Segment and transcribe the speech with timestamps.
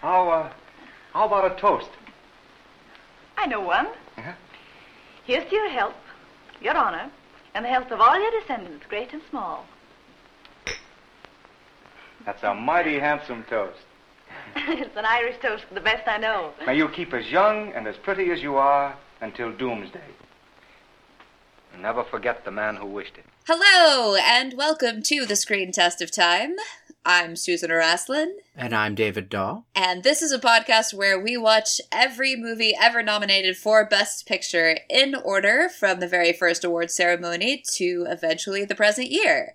[0.00, 0.52] How, uh,
[1.12, 1.90] how about a toast?
[3.36, 3.86] I know one.
[4.16, 4.32] Uh-huh.
[5.24, 5.94] Here's to your health,
[6.60, 7.10] your honor,
[7.54, 9.66] and the health of all your descendants, great and small.
[12.24, 13.80] That's a mighty handsome toast.
[14.56, 16.52] it's an Irish toast, the best I know.
[16.66, 20.00] May you keep as young and as pretty as you are until doomsday.
[21.72, 23.24] And never forget the man who wished it.
[23.46, 26.56] Hello, and welcome to the Screen Test of Time.
[27.04, 29.62] I'm Susan Araslin, And I'm David Daw.
[29.74, 34.78] and this is a podcast where we watch every movie ever nominated for Best Picture
[34.90, 39.54] in order from the very first award ceremony to eventually the present year.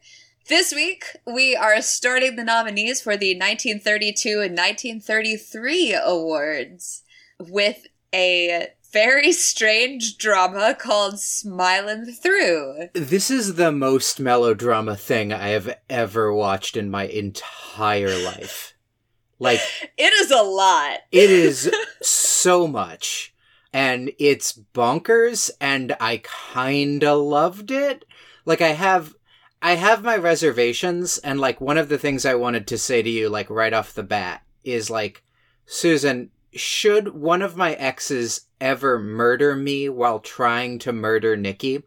[0.49, 7.03] This week, we are starting the nominees for the 1932 and 1933 awards
[7.39, 12.89] with a very strange drama called Smilin' Through.
[12.93, 18.75] This is the most melodrama thing I have ever watched in my entire life.
[19.39, 19.59] Like,
[19.97, 20.99] It is a lot.
[21.11, 23.33] it is so much.
[23.73, 26.21] And it's bonkers, and I
[26.53, 28.05] kinda loved it.
[28.45, 29.15] Like, I have.
[29.65, 33.09] I have my reservations, and like one of the things I wanted to say to
[33.09, 35.23] you, like right off the bat, is like,
[35.65, 41.83] Susan, should one of my exes ever murder me while trying to murder Nikki,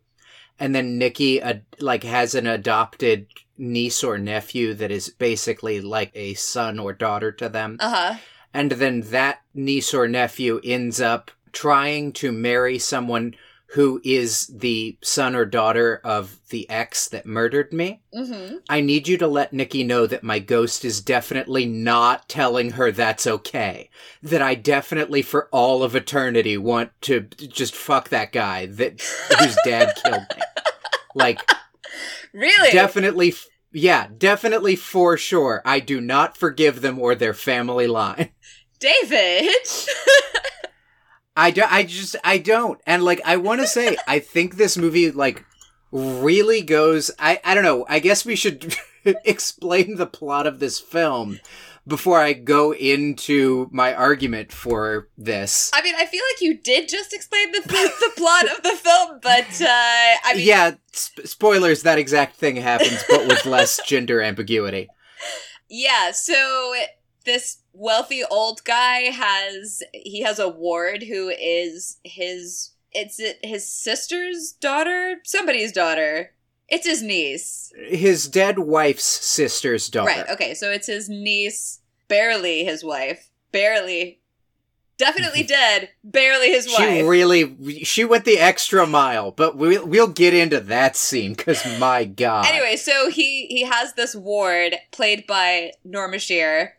[0.59, 3.27] and then Nikki uh, like has an adopted
[3.59, 8.14] niece or nephew that is basically like a son or daughter to them, Uh huh.
[8.53, 13.34] and then that niece or nephew ends up trying to marry someone
[13.70, 18.00] who is the son or daughter of the ex that murdered me.
[18.14, 18.59] Mm-hmm.
[18.69, 22.92] I need you to let Nikki know that my ghost is definitely not telling her
[22.92, 23.91] that's okay.
[24.22, 29.00] That I definitely, for all of eternity, want to just fuck that guy that
[29.41, 30.42] whose dad killed me.
[31.14, 31.41] Like,
[32.33, 32.70] Really?
[32.70, 35.61] definitely, f- yeah, definitely for sure.
[35.64, 38.31] I do not forgive them or their family line.
[38.78, 39.50] David.
[41.36, 41.72] I don't.
[41.72, 42.80] I just I don't.
[42.86, 45.44] And like I want to say I think this movie like
[45.92, 47.86] really goes I I don't know.
[47.88, 48.74] I guess we should
[49.04, 51.38] explain the plot of this film
[51.86, 55.70] before I go into my argument for this.
[55.72, 58.70] I mean, I feel like you did just explain the, the, the plot of the
[58.70, 63.78] film, but uh, I mean, yeah, sp- spoilers that exact thing happens but with less
[63.86, 64.88] gender ambiguity.
[65.69, 66.10] yeah.
[66.10, 66.75] So
[67.25, 73.70] this wealthy old guy has he has a ward who is his it's it his
[73.70, 76.32] sister's daughter, somebody's daughter.
[76.69, 77.72] It's his niece.
[77.88, 80.10] His dead wife's sister's daughter.
[80.10, 80.28] Right.
[80.31, 80.54] Okay.
[80.54, 84.20] So it's his niece, barely his wife, barely,
[84.98, 86.78] definitely dead, barely his wife.
[86.78, 91.62] She really she went the extra mile, but we'll we'll get into that scene cuz
[91.78, 92.47] my god.
[92.47, 96.75] Anyway, so he he has this ward played by Norma Shearer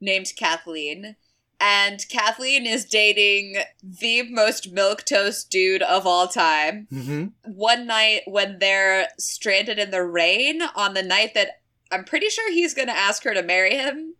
[0.00, 1.16] named Kathleen.
[1.58, 6.86] And Kathleen is dating the most milk toast dude of all time.
[6.92, 7.32] Mhm.
[7.44, 12.52] One night when they're stranded in the rain, on the night that I'm pretty sure
[12.52, 14.16] he's going to ask her to marry him,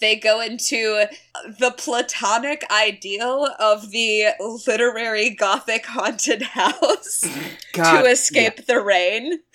[0.00, 1.06] they go into
[1.58, 4.28] the platonic ideal of the
[4.66, 7.24] literary gothic haunted house
[7.72, 9.40] God, to escape the rain.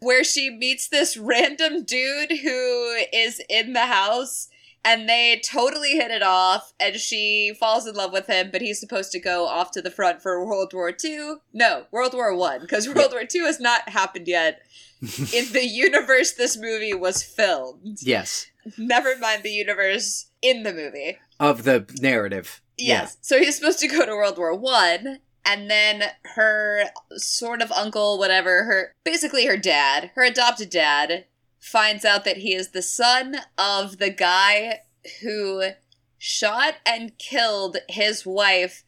[0.00, 4.48] Where she meets this random dude who is in the house
[4.84, 8.78] and they totally hit it off and she falls in love with him but he's
[8.78, 11.36] supposed to go off to the front for World War II.
[11.52, 14.62] No, World War 1 because World War II has not happened yet.
[15.00, 17.98] in the universe this movie was filmed.
[18.00, 18.46] Yes.
[18.78, 21.18] Never mind the universe in the movie.
[21.38, 22.62] Of the narrative.
[22.78, 23.16] Yes.
[23.20, 26.02] So he's supposed to go to World War One, and then
[26.34, 31.26] her sort of uncle, whatever, her basically her dad, her adopted dad,
[31.58, 34.80] finds out that he is the son of the guy
[35.22, 35.70] who
[36.18, 38.82] shot and killed his wife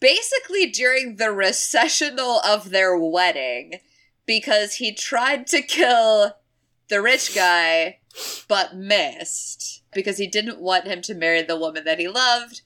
[0.00, 3.80] basically during the recessional of their wedding
[4.26, 6.32] because he tried to kill
[6.88, 7.98] the rich guy
[8.48, 12.62] but missed because he didn't want him to marry the woman that he loved.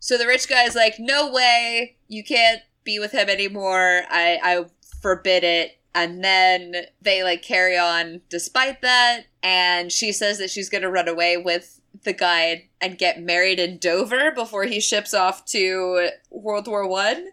[0.00, 4.02] So the rich guy's like, "No way, you can't be with him anymore.
[4.10, 4.64] I I
[5.00, 10.68] forbid it." And then they like carry on despite that, and she says that she's
[10.68, 15.14] going to run away with the guy and get married in Dover before he ships
[15.14, 17.28] off to World War 1.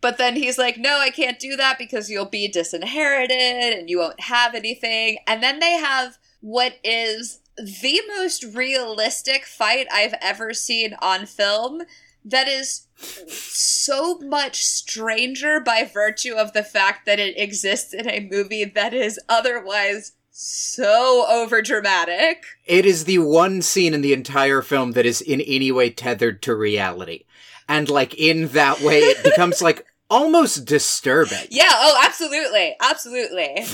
[0.00, 3.98] But then he's like, "No, I can't do that because you'll be disinherited and you
[3.98, 10.54] won't have anything." And then they have what is the most realistic fight I've ever
[10.54, 11.82] seen on film
[12.30, 12.86] that is
[13.28, 18.92] so much stranger by virtue of the fact that it exists in a movie that
[18.92, 22.44] is otherwise so over dramatic.
[22.64, 26.42] It is the one scene in the entire film that is in any way tethered
[26.42, 27.24] to reality.
[27.68, 31.46] And like in that way it becomes like almost disturbing.
[31.50, 32.76] Yeah, oh absolutely.
[32.80, 33.64] Absolutely.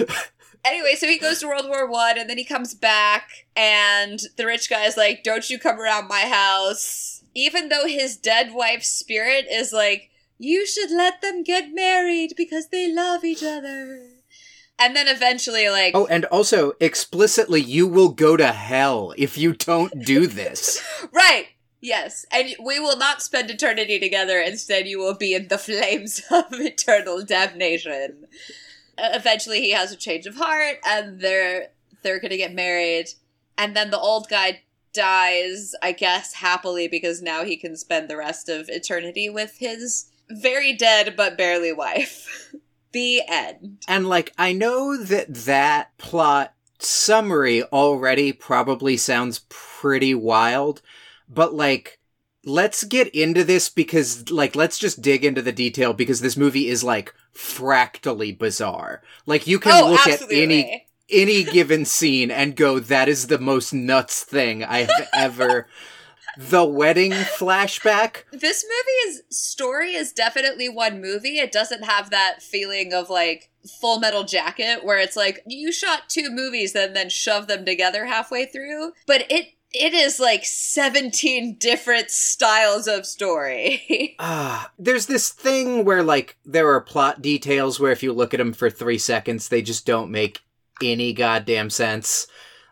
[0.64, 4.46] anyway, so he goes to World War One and then he comes back and the
[4.46, 7.11] rich guy is like, Don't you come around my house.
[7.34, 12.68] Even though his dead wife's spirit is like, You should let them get married because
[12.68, 14.08] they love each other.
[14.78, 19.52] And then eventually, like, Oh, and also explicitly you will go to hell if you
[19.52, 20.82] don't do this.
[21.12, 21.48] Right.
[21.80, 22.24] Yes.
[22.30, 24.38] And we will not spend eternity together.
[24.40, 28.26] Instead, you will be in the flames of eternal damnation.
[28.96, 31.68] Uh, eventually, he has a change of heart, and they're
[32.02, 33.08] they're gonna get married.
[33.58, 34.62] And then the old guy
[34.92, 40.10] dies, I guess, happily because now he can spend the rest of eternity with his
[40.30, 42.54] very dead but barely wife.
[42.92, 43.78] the end.
[43.88, 50.82] And like I know that that plot summary already probably sounds pretty wild,
[51.28, 51.98] but like
[52.44, 56.68] let's get into this because like let's just dig into the detail because this movie
[56.68, 59.02] is like fractally bizarre.
[59.26, 60.36] Like you can oh, look absolutely.
[60.36, 65.08] at any any given scene and go that is the most nuts thing I have
[65.14, 65.66] ever
[66.38, 71.38] the wedding flashback this movie's story is definitely one movie.
[71.38, 73.50] It doesn't have that feeling of like
[73.80, 78.06] Full Metal Jacket where it's like you shot two movies and then shove them together
[78.06, 78.92] halfway through.
[79.06, 84.16] But it it is like 17 different styles of story.
[84.24, 88.38] Ah, there's this thing where like there are plot details where if you look at
[88.38, 90.42] them for three seconds, they just don't make
[90.82, 92.26] any goddamn sense.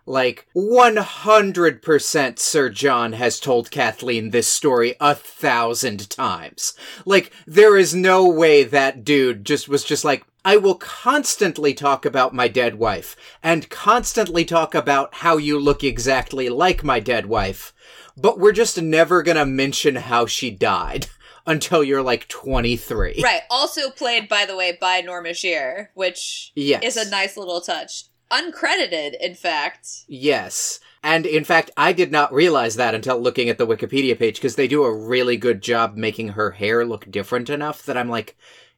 [0.07, 6.75] Like 100% Sir John has told Kathleen this story a thousand times.
[7.05, 12.07] Like there is no way that dude just was just like, I will constantly talk
[12.07, 17.27] about my dead wife and constantly talk about how you look exactly like my dead
[17.27, 17.75] wife,
[18.17, 21.07] but we're just never gonna mention how she died
[21.50, 23.20] until you're like 23.
[23.23, 23.43] right.
[23.50, 26.82] Also played, by the way, by Norma Shearer, which Yes.
[26.85, 28.05] is a nice little touch.
[28.31, 29.88] Uncredited, in fact.
[30.06, 30.81] Yes.
[31.02, 34.55] And in fact, I did not realize that until looking at the Wikipedia page because
[34.56, 38.37] they do a really good job making her hair look different enough that I'm like,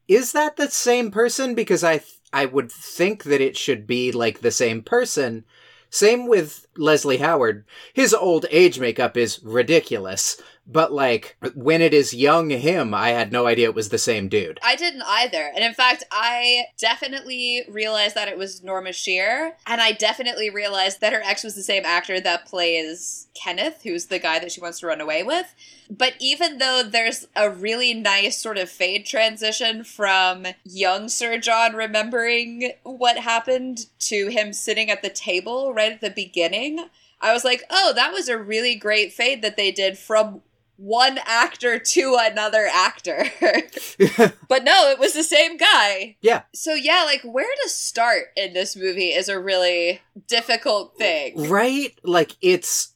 [0.08, 1.54] is that the same person?
[1.54, 5.44] Because I th- I would think that it should be like the same person.
[5.90, 7.66] Same with Leslie Howard.
[7.92, 10.40] His old age makeup is ridiculous,
[10.72, 14.28] but like when it is young him, I had no idea it was the same
[14.28, 14.58] dude.
[14.62, 15.50] I didn't either.
[15.54, 19.52] And in fact, I definitely realized that it was Norma Shearer.
[19.66, 24.06] And I definitely realized that her ex was the same actor that plays Kenneth, who's
[24.06, 25.54] the guy that she wants to run away with.
[25.90, 31.74] But even though there's a really nice sort of fade transition from young Sir John
[31.74, 36.86] remembering what happened to him sitting at the table right at the beginning,
[37.20, 40.42] I was like, oh, that was a really great fade that they did from
[40.82, 43.25] one actor to another actor.
[44.49, 46.17] but no, it was the same guy.
[46.20, 46.43] Yeah.
[46.52, 51.49] So yeah, like where to start in this movie is a really difficult thing.
[51.49, 51.96] Right?
[52.02, 52.94] Like it's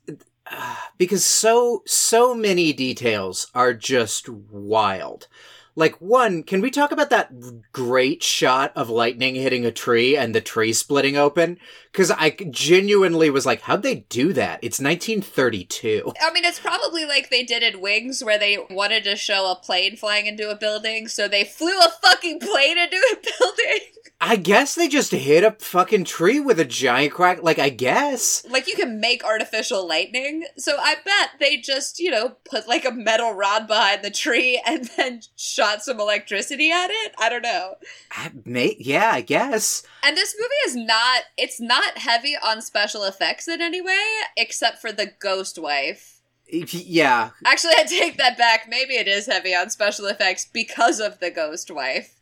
[0.51, 5.29] uh, because so so many details are just wild.
[5.79, 7.31] Like one, can we talk about that
[7.71, 11.59] great shot of lightning hitting a tree and the tree splitting open?
[11.93, 14.59] Cuz I genuinely was like, how'd they do that?
[14.63, 16.15] It's 1932.
[16.21, 19.57] I mean, it's probably like they did in Wings, where they wanted to show a
[19.57, 23.81] plane flying into a building, so they flew a fucking plane into a building.
[24.21, 27.43] I guess they just hit a fucking tree with a giant crack.
[27.43, 28.47] Like I guess.
[28.49, 32.87] like, you can make artificial lightning, so I bet they just, you know, put like
[32.87, 37.15] a metal rod behind the tree and then shot some electricity at it.
[37.19, 37.75] I don't know.
[38.11, 39.83] I may, yeah, I guess.
[40.03, 44.05] And this movie is not, it's not heavy on special effects in any way,
[44.37, 46.15] except for the ghost wife.
[46.49, 48.67] Yeah, Actually, I take that back.
[48.69, 52.16] Maybe it is heavy on special effects because of the ghost wife.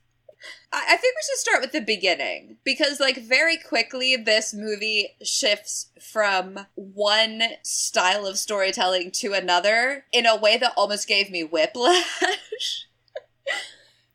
[0.73, 5.91] I think we should start with the beginning because, like, very quickly, this movie shifts
[6.01, 12.87] from one style of storytelling to another in a way that almost gave me whiplash.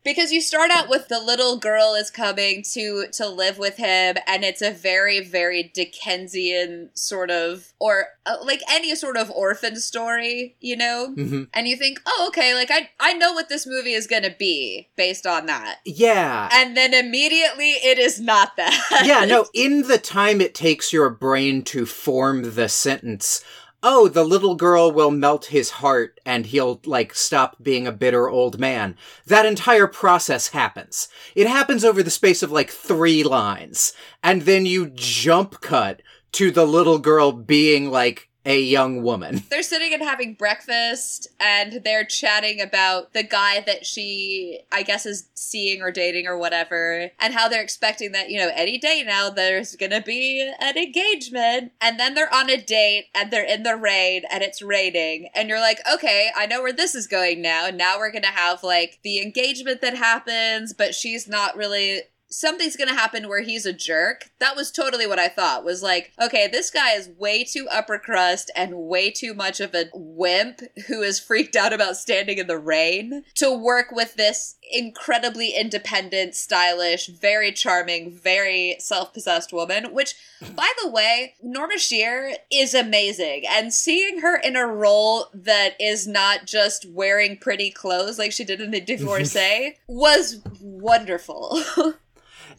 [0.04, 4.16] because you start out with the little girl is coming to to live with him
[4.26, 9.76] and it's a very very dickensian sort of or uh, like any sort of orphan
[9.76, 11.12] story you know?
[11.14, 14.34] Hmm and you think oh okay like i i know what this movie is gonna
[14.38, 15.78] be based on that.
[15.84, 16.48] Yeah.
[16.52, 19.02] and then immediately it is not that.
[19.04, 23.42] Yeah, no, in the time it takes your brain to form the sentence,
[23.82, 28.28] oh, the little girl will melt his heart and he'll, like, stop being a bitter
[28.28, 28.96] old man.
[29.26, 31.08] That entire process happens.
[31.34, 33.92] It happens over the space of, like, three lines.
[34.22, 36.00] And then you jump cut
[36.32, 39.42] to the little girl being, like, a young woman.
[39.50, 45.04] They're sitting and having breakfast and they're chatting about the guy that she, I guess,
[45.04, 49.02] is seeing or dating or whatever, and how they're expecting that, you know, any day
[49.04, 51.72] now there's gonna be an engagement.
[51.80, 55.28] And then they're on a date and they're in the rain and it's raining.
[55.34, 57.66] And you're like, okay, I know where this is going now.
[57.66, 62.76] And now we're gonna have like the engagement that happens, but she's not really something's
[62.76, 64.30] gonna happen where he's a jerk.
[64.38, 65.64] That was totally what I thought.
[65.64, 69.74] Was like, okay, this guy is way too upper crust and way too much of
[69.74, 74.56] a wimp who is freaked out about standing in the rain to work with this
[74.72, 80.14] incredibly independent, stylish, very charming, very self-possessed woman, which
[80.54, 83.44] by the way, Norma Shearer is amazing.
[83.48, 88.44] And seeing her in a role that is not just wearing pretty clothes like she
[88.44, 91.62] did in The Divorcee was wonderful.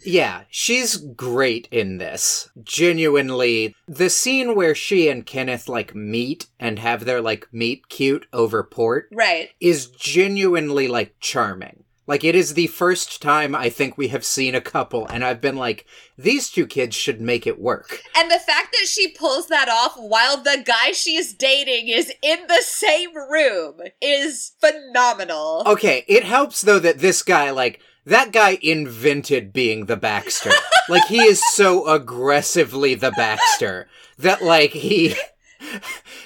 [0.03, 2.49] Yeah, she's great in this.
[2.63, 8.25] Genuinely, the scene where she and Kenneth like meet and have their like meet cute
[8.33, 9.49] over port right.
[9.59, 11.83] is genuinely like charming.
[12.07, 15.39] Like it is the first time I think we have seen a couple and I've
[15.39, 15.85] been like
[16.17, 18.01] these two kids should make it work.
[18.17, 22.47] And the fact that she pulls that off while the guy she's dating is in
[22.47, 25.63] the same room is phenomenal.
[25.65, 30.51] Okay, it helps though that this guy like that guy invented being the Baxter.
[30.89, 35.15] like he is so aggressively the Baxter that like he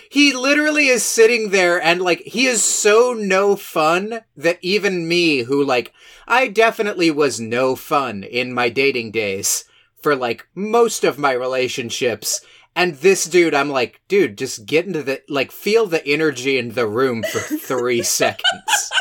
[0.09, 5.39] he literally is sitting there and like he is so no fun that even me
[5.39, 5.93] who like
[6.27, 9.65] I definitely was no fun in my dating days
[10.01, 12.41] for like most of my relationships
[12.75, 16.69] and this dude I'm like dude just get into the like feel the energy in
[16.73, 18.91] the room for 3 seconds.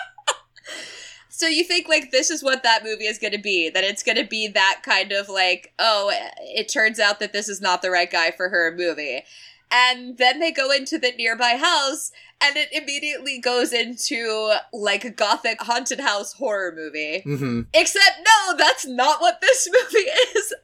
[1.37, 3.69] So you think like this is what that movie is going to be?
[3.69, 7.49] That it's going to be that kind of like, oh, it turns out that this
[7.49, 9.25] is not the right guy for her movie.
[9.69, 15.11] And then they go into the nearby house and it immediately goes into like a
[15.11, 17.23] gothic haunted house horror movie.
[17.23, 20.55] hmm Except no, that's not what this movie is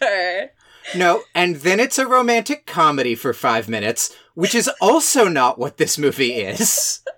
[0.00, 0.52] either.
[0.94, 5.76] No, and then it's a romantic comedy for 5 minutes, which is also not what
[5.78, 7.00] this movie is.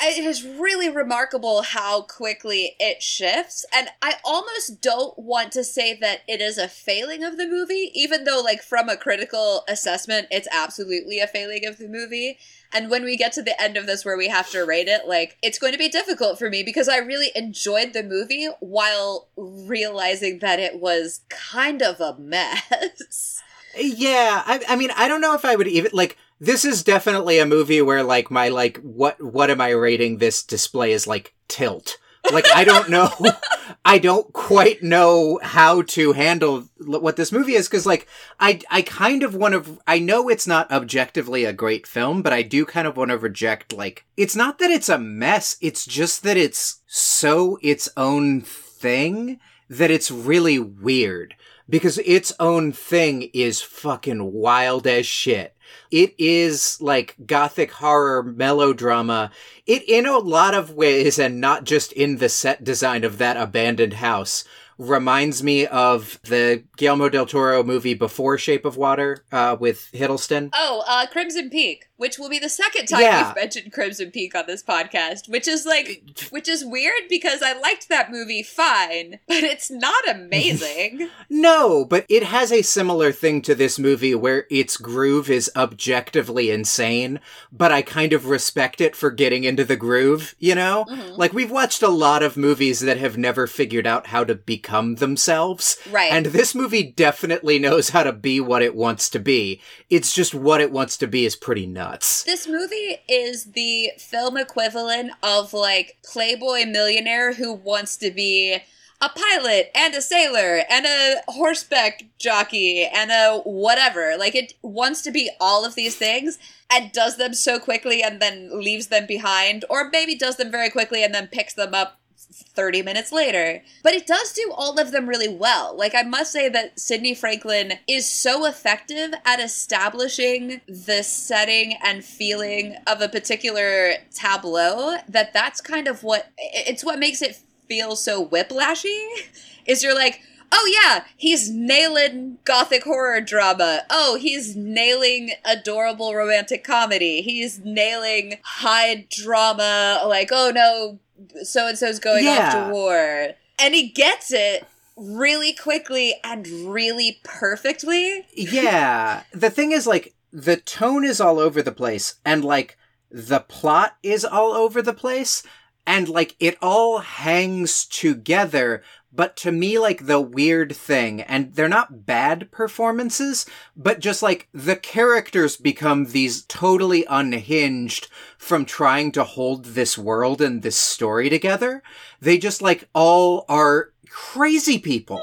[0.00, 5.94] It is really remarkable how quickly it shifts and i almost don't want to say
[5.94, 10.26] that it is a failing of the movie even though like from a critical assessment
[10.30, 12.38] it's absolutely a failing of the movie
[12.72, 15.06] and when we get to the end of this where we have to rate it
[15.06, 19.28] like it's going to be difficult for me because i really enjoyed the movie while
[19.36, 23.42] realizing that it was kind of a mess
[23.78, 26.16] Yeah, I, I mean, I don't know if I would even like.
[26.38, 30.42] This is definitely a movie where like my like what what am I rating this
[30.42, 31.98] display is like tilt.
[32.30, 33.10] Like I don't know,
[33.84, 38.06] I don't quite know how to handle what this movie is because like
[38.38, 39.78] I I kind of want to.
[39.86, 43.18] I know it's not objectively a great film, but I do kind of want to
[43.18, 45.56] reject like it's not that it's a mess.
[45.62, 49.40] It's just that it's so its own thing
[49.70, 51.34] that it's really weird
[51.68, 55.55] because its own thing is fucking wild as shit.
[55.90, 59.30] It is like gothic horror melodrama.
[59.66, 63.36] It, in a lot of ways, and not just in the set design of that
[63.36, 64.44] abandoned house,
[64.78, 70.50] reminds me of the Guillermo del Toro movie before Shape of Water uh, with Hiddleston.
[70.54, 73.26] Oh, uh, Crimson Peak, which will be the second time Yeah.
[73.28, 77.58] we've mentioned Crimson Peak on this podcast, which is like, which is weird because I
[77.58, 81.08] liked that movie fine, but it's not amazing.
[81.28, 86.50] No, but it has a similar thing to this movie where its groove is objectively
[86.50, 87.20] insane,
[87.52, 90.84] but I kind of respect it for getting into the groove, you know?
[90.88, 91.18] Mhm.
[91.18, 94.96] Like, we've watched a lot of movies that have never figured out how to become
[94.96, 95.76] themselves.
[95.90, 96.12] Right.
[96.12, 99.60] And this movie definitely knows how to be what it wants to be.
[99.90, 101.85] It's just what it wants to be is pretty nuts.
[102.24, 108.58] This movie is the film equivalent of like Playboy millionaire who wants to be
[109.00, 114.16] a pilot and a sailor and a horseback jockey and a whatever.
[114.18, 116.38] Like it wants to be all of these things
[116.70, 120.70] and does them so quickly and then leaves them behind or maybe does them very
[120.70, 123.62] quickly and then picks them up 30 minutes later.
[123.82, 125.76] But it does do all of them really well.
[125.76, 132.04] Like, I must say that Sidney Franklin is so effective at establishing the setting and
[132.04, 137.96] feeling of a particular tableau that that's kind of what it's what makes it feel
[137.96, 139.06] so whiplashy.
[139.66, 140.20] Is you're like,
[140.52, 143.82] Oh yeah, he's nailing gothic horror drama.
[143.90, 147.20] Oh, he's nailing adorable romantic comedy.
[147.20, 151.00] He's nailing high drama like oh no,
[151.42, 153.28] so and so's going off to war.
[153.58, 158.26] And he gets it really quickly and really perfectly.
[158.34, 159.22] yeah.
[159.32, 162.76] The thing is, like, the tone is all over the place, and, like,
[163.10, 165.42] the plot is all over the place,
[165.86, 168.82] and, like, it all hangs together.
[169.16, 174.48] But to me, like, the weird thing, and they're not bad performances, but just like
[174.52, 181.30] the characters become these totally unhinged from trying to hold this world and this story
[181.30, 181.82] together.
[182.20, 185.22] They just, like, all are crazy people.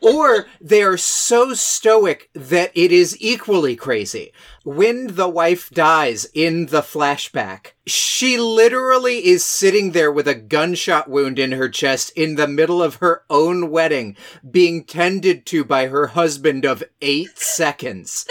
[0.00, 4.32] Or they are so stoic that it is equally crazy.
[4.64, 11.08] When the wife dies in the flashback, she literally is sitting there with a gunshot
[11.08, 14.16] wound in her chest in the middle of her own wedding,
[14.50, 18.26] being tended to by her husband of eight seconds,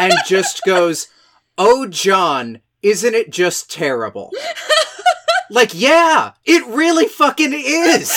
[0.00, 1.08] and just goes,
[1.58, 4.30] Oh, John, isn't it just terrible?
[5.50, 8.12] like, yeah, it really fucking is.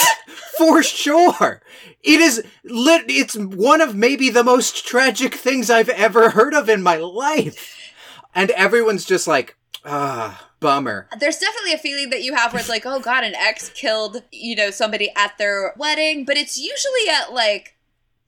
[0.57, 1.61] For sure.
[2.03, 6.69] It is lit it's one of maybe the most tragic things I've ever heard of
[6.69, 7.75] in my life.
[8.35, 11.07] And everyone's just like, ah, bummer.
[11.19, 14.23] There's definitely a feeling that you have where it's like, oh god, an ex killed,
[14.31, 17.75] you know, somebody at their wedding, but it's usually at like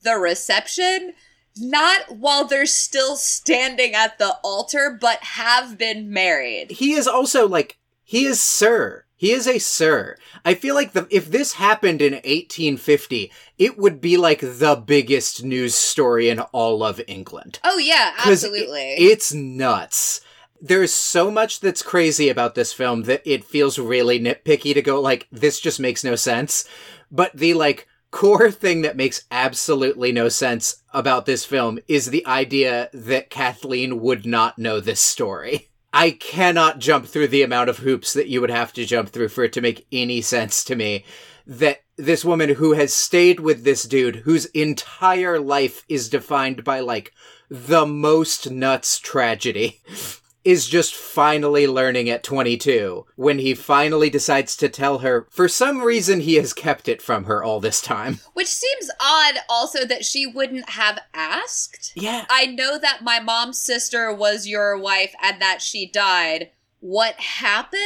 [0.02, 1.14] the reception,
[1.58, 6.72] not while they're still standing at the altar, but have been married.
[6.72, 9.06] He is also like he is sir.
[9.20, 10.16] He is a sir.
[10.46, 15.44] I feel like the, if this happened in 1850, it would be like the biggest
[15.44, 17.60] news story in all of England.
[17.66, 18.94] Oh yeah, absolutely.
[18.94, 20.22] it- it's nuts.
[20.62, 25.02] There's so much that's crazy about this film that it feels really nitpicky to go
[25.02, 26.64] like this just makes no sense.
[27.12, 32.26] But the like core thing that makes absolutely no sense about this film is the
[32.26, 35.69] idea that Kathleen would not know this story.
[35.94, 39.30] I cannot jump through the amount of hoops that you would have to jump through
[39.30, 41.04] for it to make any sense to me
[41.48, 46.80] that this woman who has stayed with this dude whose entire life is defined by
[46.80, 47.12] like
[47.50, 49.82] the most nuts tragedy
[50.44, 55.82] is just finally learning at 22 when he finally decides to tell her for some
[55.82, 58.20] reason he has kept it from her all this time.
[58.34, 61.92] Which seems odd also that she wouldn't have asked.
[61.96, 62.26] Yeah.
[62.30, 66.52] I know that my mom's sister was your wife and that she died.
[66.80, 67.82] What happened?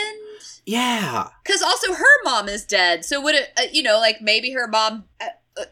[0.66, 1.30] Yeah.
[1.44, 3.04] Because also her mom is dead.
[3.04, 5.06] So would it, uh, you know, like maybe her mom.
[5.20, 5.28] Uh,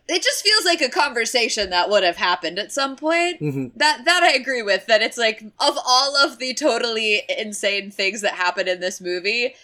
[0.08, 3.40] it just feels like a conversation that would have happened at some point.
[3.42, 3.72] Mhm.
[3.76, 4.86] That that I agree with.
[4.86, 9.56] That it's like of all of the totally insane things that happen in this movie,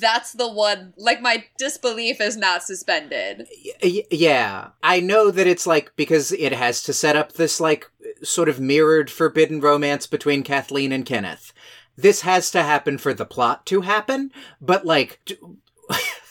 [0.00, 0.92] that's the one.
[0.96, 3.46] Like my disbelief is not suspended.
[3.82, 4.68] Y- yeah.
[4.82, 7.90] I know that it's like because it has to set up this like
[8.22, 11.52] sort of mirrored forbidden romance between Kathleen and Kenneth.
[11.96, 15.36] This has to happen for the plot to happen, but like d-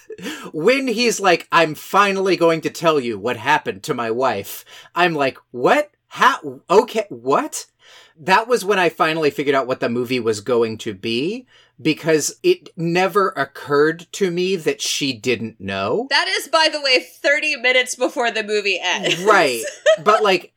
[0.53, 4.65] when he's like I'm finally going to tell you what happened to my wife.
[4.95, 5.91] I'm like, "What?
[6.07, 7.67] How okay, what?"
[8.15, 11.47] That was when I finally figured out what the movie was going to be
[11.81, 16.05] because it never occurred to me that she didn't know.
[16.11, 19.23] That is, by the way, thirty minutes before the movie ends.
[19.23, 19.63] right
[20.03, 20.53] but like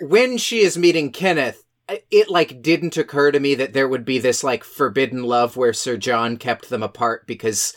[0.00, 1.64] when she is meeting kenneth
[2.10, 5.72] it like didn't occur to me that there would be this like forbidden love where
[5.72, 7.74] sir john kept them apart because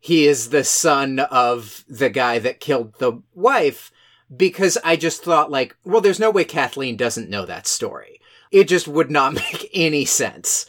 [0.00, 3.90] he is the son of the guy that killed the wife
[4.34, 8.64] because i just thought like well there's no way kathleen doesn't know that story it
[8.64, 10.66] just would not make any sense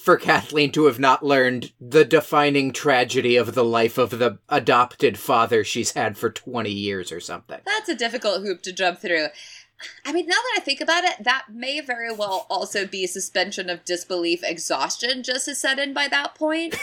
[0.00, 5.18] for Kathleen to have not learned the defining tragedy of the life of the adopted
[5.18, 7.60] father she's had for 20 years or something.
[7.66, 9.26] That's a difficult hoop to jump through.
[10.04, 13.68] I mean, now that I think about it, that may very well also be suspension
[13.68, 16.76] of disbelief exhaustion just as set in by that point.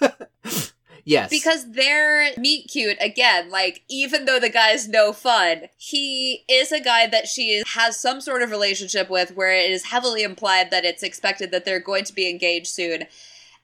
[1.08, 1.30] Yes.
[1.30, 3.50] Because they're meet cute again.
[3.50, 7.98] Like, even though the guy's no fun, he is a guy that she is, has
[7.98, 11.80] some sort of relationship with where it is heavily implied that it's expected that they're
[11.80, 13.04] going to be engaged soon.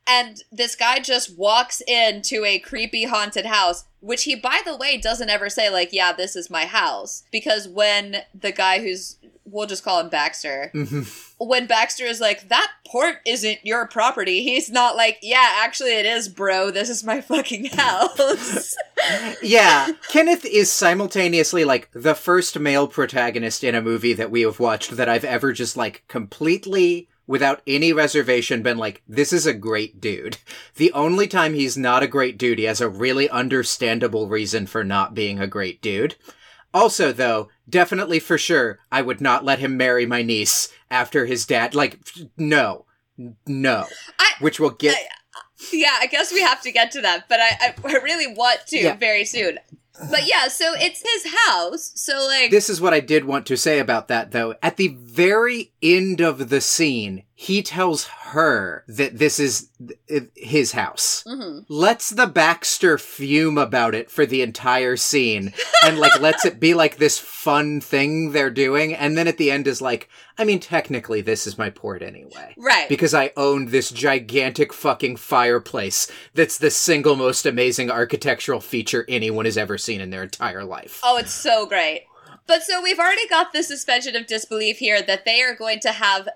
[0.07, 4.97] And this guy just walks into a creepy haunted house, which he, by the way,
[4.97, 7.25] doesn't ever say, like, yeah, this is my house.
[7.31, 11.07] Because when the guy who's, we'll just call him Baxter, Mhm.
[11.39, 16.07] when Baxter is like, that port isn't your property, he's not like, yeah, actually it
[16.07, 16.71] is, bro.
[16.71, 18.75] This is my fucking house.
[19.43, 24.61] yeah, Kenneth is simultaneously like the first male protagonist in a movie that we have
[24.61, 29.55] watched that I've ever just like completely without any reservation been like this is a
[29.55, 30.37] great dude.
[30.77, 34.85] The only time he's not a great dude, he has a really understandable reason for
[34.85, 36.17] not being a great dude.
[36.75, 41.47] Also though, definitely for sure, I would not let him marry my niece after his
[41.47, 41.75] dad.
[41.75, 41.99] Like,
[42.37, 42.87] no,
[43.47, 43.87] no.
[44.19, 44.97] I- Which will get.
[45.73, 48.67] Yeah, I guess we have to get to that, but I, I, I really want
[48.69, 48.97] to Yeah.
[48.97, 49.59] very soon.
[50.11, 51.93] But yeah, so it's his house.
[51.95, 54.57] So like, This is what I did want to say about that, though.
[54.63, 59.69] At the very end of the scene, he tells her that this is
[60.37, 61.25] his house.
[61.27, 61.65] Mhm.
[61.69, 65.53] Lets the Baxter fume about it for the entire scene
[65.85, 68.95] and like lets it be like this fun thing they're doing.
[68.95, 72.55] And then at the end is like, I mean, technically this is my port anyway.
[72.57, 72.89] right?
[72.89, 79.45] Because I own this gigantic fucking fireplace that's the single most amazing architectural feature anyone
[79.45, 81.01] has ever seen in their entire life.
[81.03, 82.05] Oh, it's so great.
[82.47, 85.93] But so we've already got the suspension of disbelief here that they are going to
[85.93, 86.29] have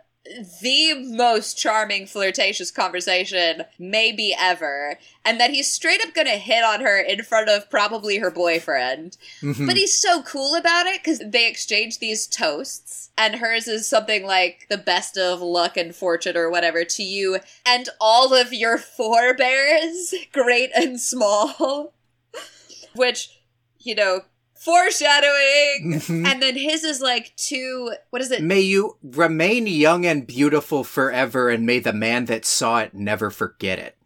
[0.62, 6.80] the most charming flirtatious conversation maybe ever and that he's straight up gonna hit on
[6.80, 9.66] her in front of probably her boyfriend Mhm.
[9.66, 14.26] but he's so cool about it because they exchange these toasts and hers is something
[14.26, 18.76] like the best of luck and fortune or whatever to you and all of your
[18.78, 21.92] forebears great and small
[22.94, 23.30] which
[23.78, 24.22] you know
[24.58, 26.26] foreshadowing Mhm.
[26.26, 30.84] and then his is like two what is it May you remain young and beautiful
[30.84, 33.96] forever, and may the man that saw it never forget it.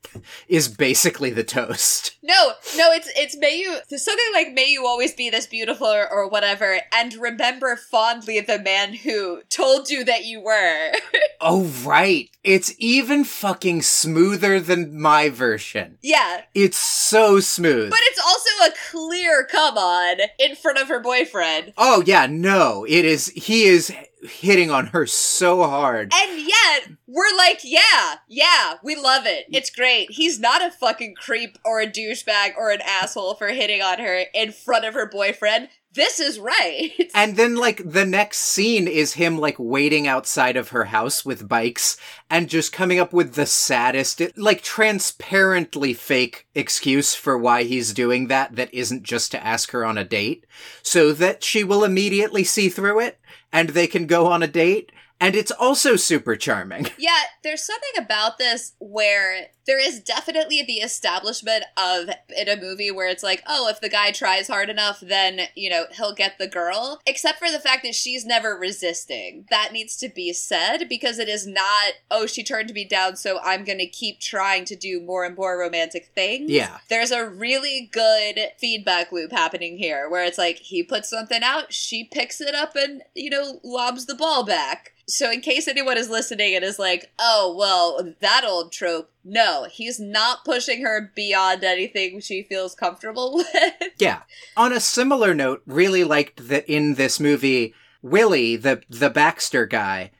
[0.49, 2.17] Is basically the toast.
[2.23, 6.07] no no it's it's may you something like may you always be this beautiful or,
[6.11, 10.93] or whatever and remember fondly the man who told you that you were
[11.45, 12.31] Oh, right.
[12.45, 15.99] It's even fucking smoother than my version.
[16.03, 17.91] yeah It's so smooth.
[17.91, 22.85] but it's also a clear come on in front of her boyfriend oh, yeah, no.
[22.88, 26.13] It is, he is hitting on her so hard.
[26.15, 29.47] and yet we're like yeah yeah we love it.
[29.51, 30.11] It's great.
[30.11, 34.25] He's not a fucking creep or a douchebag or an asshole for hitting on her
[34.35, 35.69] in front of her boyfriend.
[35.95, 36.91] This is right.
[37.15, 41.47] And then, like, the next scene is him, like, waiting outside of her house with
[41.47, 41.99] bikes
[42.31, 48.29] and just coming up with the saddest, like, transparently fake excuse for why he's doing
[48.29, 50.47] that that isn't just to ask her on a date,
[50.83, 53.19] so that she will immediately see through it
[53.53, 54.93] and they can go on a date.
[55.21, 56.88] And it's also super charming.
[56.99, 62.90] Yeah, there's something about this where there is definitely the establishment of in a movie
[62.90, 66.38] where it's like, oh, if the guy tries hard enough, then, you know, he'll get
[66.38, 67.01] the girl.
[67.07, 69.46] Except for the fact that she's never resisting.
[69.51, 73.38] That needs to be said because it is not, oh, she turned me down, so
[73.42, 76.51] I'm gonna keep trying to do more and more romantic things.
[76.51, 76.79] Yeah.
[76.88, 81.72] There's a really good feedback loop happening here where it's like he puts something out,
[81.72, 84.92] she picks it up and, you know, lobs the ball back.
[85.09, 89.52] So, in case anyone is listening and is like, oh, well, that old trope, no,
[89.71, 93.73] he's not pushing her beyond anything she feels comfortable with.
[93.99, 94.23] Yeah.
[94.57, 100.11] On a similar note, really liked that in this movie, Willie, the the Baxter guy,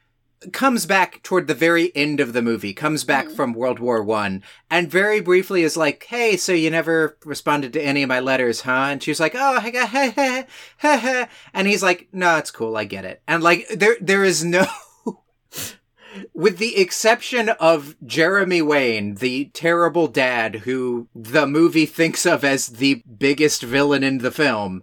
[0.53, 3.37] comes back toward the very end of the movie, comes back Mhm.
[3.37, 7.81] from World War One, and very briefly is like, "Hey, so you never responded to
[7.83, 10.47] any of my letters, huh?" And she's like, "Oh, hey, hey, hey,
[10.79, 14.45] hey," and he's like, "No, it's cool, I get it." And like, there there is
[14.45, 14.67] no.
[16.35, 22.67] With the exception of Jeremy Wayne, the terrible dad who the movie thinks of as
[22.67, 24.83] the biggest villain in the film,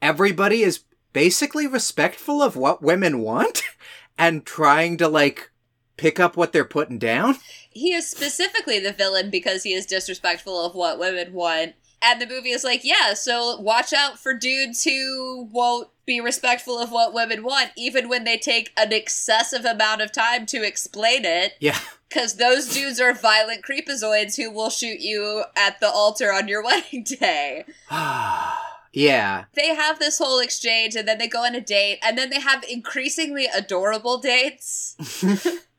[0.00, 3.62] everybody is basically respectful of what women want
[4.18, 5.50] and trying to like
[5.96, 7.36] pick up what they're putting down.
[7.70, 11.74] he is specifically the villain because he is disrespectful of what women want.
[12.04, 16.78] And the movie is like, yeah, so watch out for dudes who won't be respectful
[16.78, 21.24] of what women want, even when they take an excessive amount of time to explain
[21.24, 21.54] it.
[21.60, 21.78] Yeah.
[22.10, 26.62] Because those dudes are violent creepazoids who will shoot you at the altar on your
[26.64, 27.64] wedding day.
[28.92, 29.46] yeah.
[29.54, 32.38] They have this whole exchange and then they go on a date and then they
[32.38, 34.96] have increasingly adorable dates.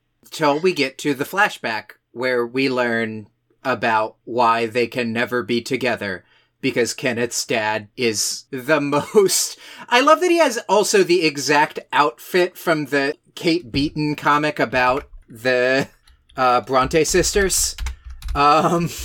[0.29, 3.27] Till we get to the flashback where we learn
[3.65, 6.23] about why they can never be together.
[6.61, 8.79] Because Kenneth's dad is the
[9.13, 9.57] most.
[9.89, 15.09] I love that he has also the exact outfit from the Kate Beaton comic about
[15.27, 15.89] the
[16.37, 17.75] uh, Bronte sisters.
[18.33, 18.89] Um,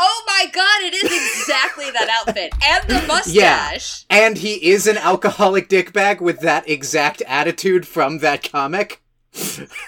[0.00, 2.52] Oh my god, it is exactly that outfit.
[2.64, 4.04] And the mustache.
[4.08, 4.16] Yeah.
[4.26, 9.02] and he is an alcoholic dickbag with that exact attitude from that comic.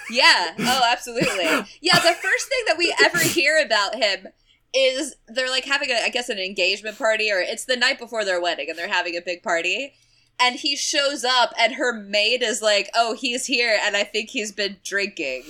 [0.09, 0.53] Yeah.
[0.59, 1.45] Oh, absolutely.
[1.81, 4.27] Yeah, the first thing that we ever hear about him
[4.73, 8.23] is they're like having a I guess an engagement party or it's the night before
[8.25, 9.93] their wedding and they're having a big party.
[10.39, 14.29] And he shows up and her maid is like, "Oh, he's here and I think
[14.29, 15.43] he's been drinking."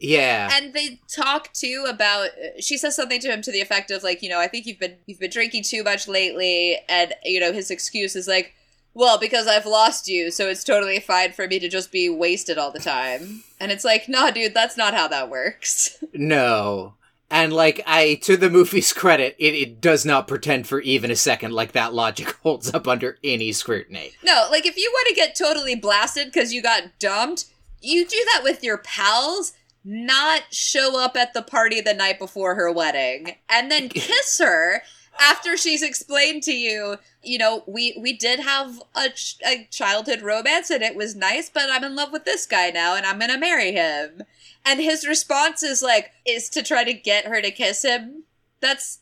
[0.00, 0.48] Yeah.
[0.52, 2.28] and they talk too about
[2.60, 4.78] she says something to him to the effect of like you know i think you've
[4.78, 8.54] been you've been drinking too much lately and you know his excuse is like
[8.94, 12.58] well because i've lost you so it's totally fine for me to just be wasted
[12.58, 16.94] all the time and it's like nah dude that's not how that works No.
[17.30, 21.16] And like I to the movie's credit, it, it does not pretend for even a
[21.16, 24.12] second like that logic holds up under any scrutiny.
[24.24, 27.44] no like if you want to get totally blasted because you got dumped
[27.82, 29.52] you do that with your pals
[29.84, 34.82] not show up at the party the night before her wedding and then kiss her
[35.20, 40.22] after she's explained to you you know we we did have a, ch- a childhood
[40.22, 43.18] romance and it was nice but i'm in love with this guy now and i'm
[43.18, 44.22] gonna marry him
[44.64, 48.24] and his response is like is to try to get her to kiss him
[48.60, 49.00] that's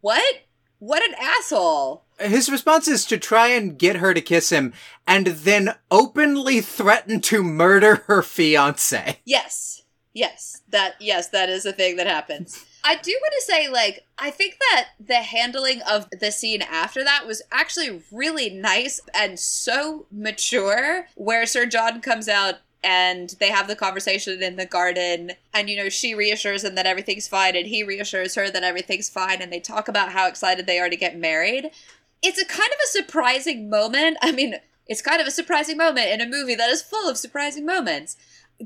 [0.00, 0.42] what
[0.78, 4.74] what an asshole His response is to try and get her to kiss him
[5.06, 9.20] and then openly threaten to murder her fiance.
[9.24, 9.82] Yes.
[10.16, 10.62] Yes.
[10.70, 12.64] That yes, that is a thing that happens.
[12.82, 17.04] I do want to say like I think that the handling of the scene after
[17.04, 23.50] that was actually really nice and so mature where Sir John comes out and they
[23.50, 27.54] have the conversation in the garden and you know she reassures him that everything's fine
[27.54, 30.88] and he reassures her that everything's fine and they talk about how excited they are
[30.88, 31.70] to get married.
[32.22, 34.16] It's a kind of a surprising moment.
[34.22, 34.54] I mean,
[34.86, 38.16] it's kind of a surprising moment in a movie that is full of surprising moments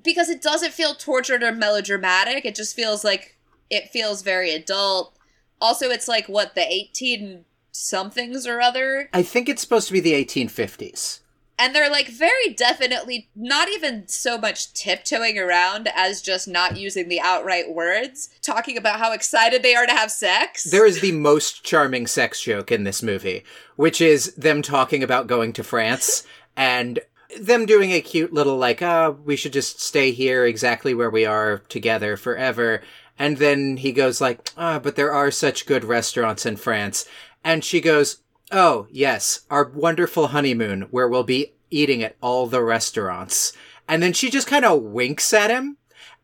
[0.03, 2.45] because it doesn't feel tortured or melodramatic.
[2.45, 3.37] It just feels like
[3.69, 5.17] it feels very adult.
[5.61, 9.09] Also, it's like what the 18 somethings or other.
[9.13, 11.21] I think it's supposed to be the 1850s.
[11.59, 17.09] And they're like very definitely not even so much tiptoeing around as just not using
[17.09, 20.65] the outright words, talking about how excited they are to have sex.
[20.65, 23.45] There is the most charming sex joke in this movie,
[23.77, 26.27] which is them talking about going to France
[26.57, 26.99] and
[27.39, 31.25] them doing a cute little like, ah, we should just stay here exactly where we
[31.25, 32.83] are together forever.
[33.19, 37.07] And then he goes like, ah, but there are such good restaurants in France.
[37.45, 42.63] And she goes, oh, yes, our wonderful honeymoon where we'll be eating at all the
[42.63, 43.53] restaurants.
[43.89, 45.77] And then she just kind of winks at him.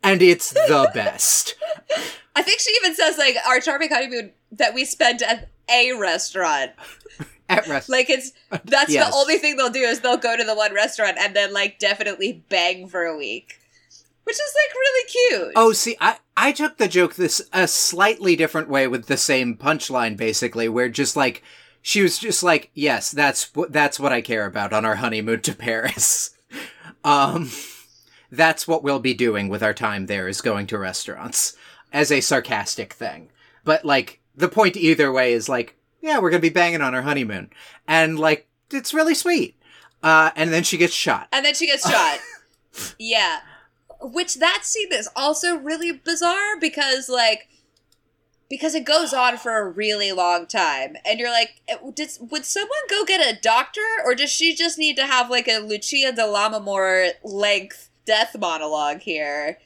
[0.02, 1.54] And it's the best.
[2.34, 6.72] I think she even says like our charming honeymoon that we spent at a restaurant.
[7.48, 8.32] At rest- Like it's
[8.64, 9.08] that's Yes.
[9.08, 11.78] the only thing they'll do is they'll go to the one restaurant and then like
[11.78, 13.60] definitely bang for a week.
[14.24, 15.52] Which is like really cute.
[15.54, 19.56] Oh, see, I, I took the joke this a slightly different way with the same
[19.56, 21.44] punchline, basically, where just like
[21.80, 25.42] she was just like, "Yes, that's what that's what I care about on our honeymoon
[25.42, 26.30] to Paris."
[27.04, 27.50] um,
[28.32, 31.56] that's what we'll be doing with our time there is going to restaurants
[31.92, 33.30] as a sarcastic thing.
[33.62, 35.76] But like the point either way is like,
[36.06, 37.50] yeah, we're gonna be banging on our honeymoon,
[37.86, 39.56] and like it's really sweet.
[40.02, 41.28] Uh, and then she gets shot.
[41.32, 42.20] And then she gets shot.
[42.98, 43.40] yeah.
[44.00, 47.48] Which that scene is also really bizarre because like
[48.48, 51.60] because it goes on for a really long time and you're like
[51.94, 55.48] did would someone go get a doctor or does she just need to have like
[55.48, 59.58] a Lucia de Lammermoor length death monologue here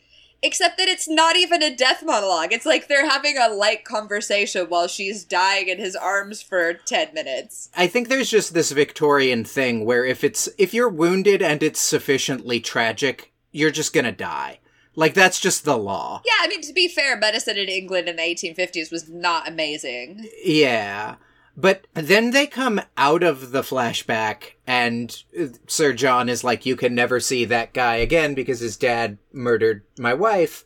[0.42, 4.66] except that it's not even a death monologue it's like they're having a light conversation
[4.68, 9.44] while she's dying in his arms for 10 minutes I think there's just this Victorian
[9.44, 14.58] thing where if it's if you're wounded and it's sufficiently tragic, you're just gonna die.
[14.96, 16.20] Like that's just the law.
[16.26, 20.26] yeah i mean to be fair medicine in england in the 1850s was not amazing
[20.44, 21.16] Yeah.
[21.56, 26.76] But then they come out of the flashback and uh, Sir John is like you
[26.76, 30.64] can never see that guy again because his dad murdered my wife.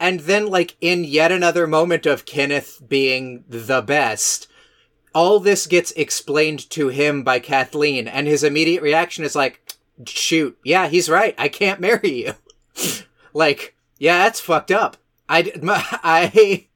[0.00, 4.48] And then like in yet another moment of Kenneth being the best,
[5.14, 10.58] all this gets explained to him by Kathleen and his immediate reaction is like shoot,
[10.64, 11.34] yeah, he's right.
[11.38, 12.34] I can't marry you.
[13.32, 14.96] like, yeah, that's fucked up.
[15.28, 15.52] I,
[16.02, 16.66] I,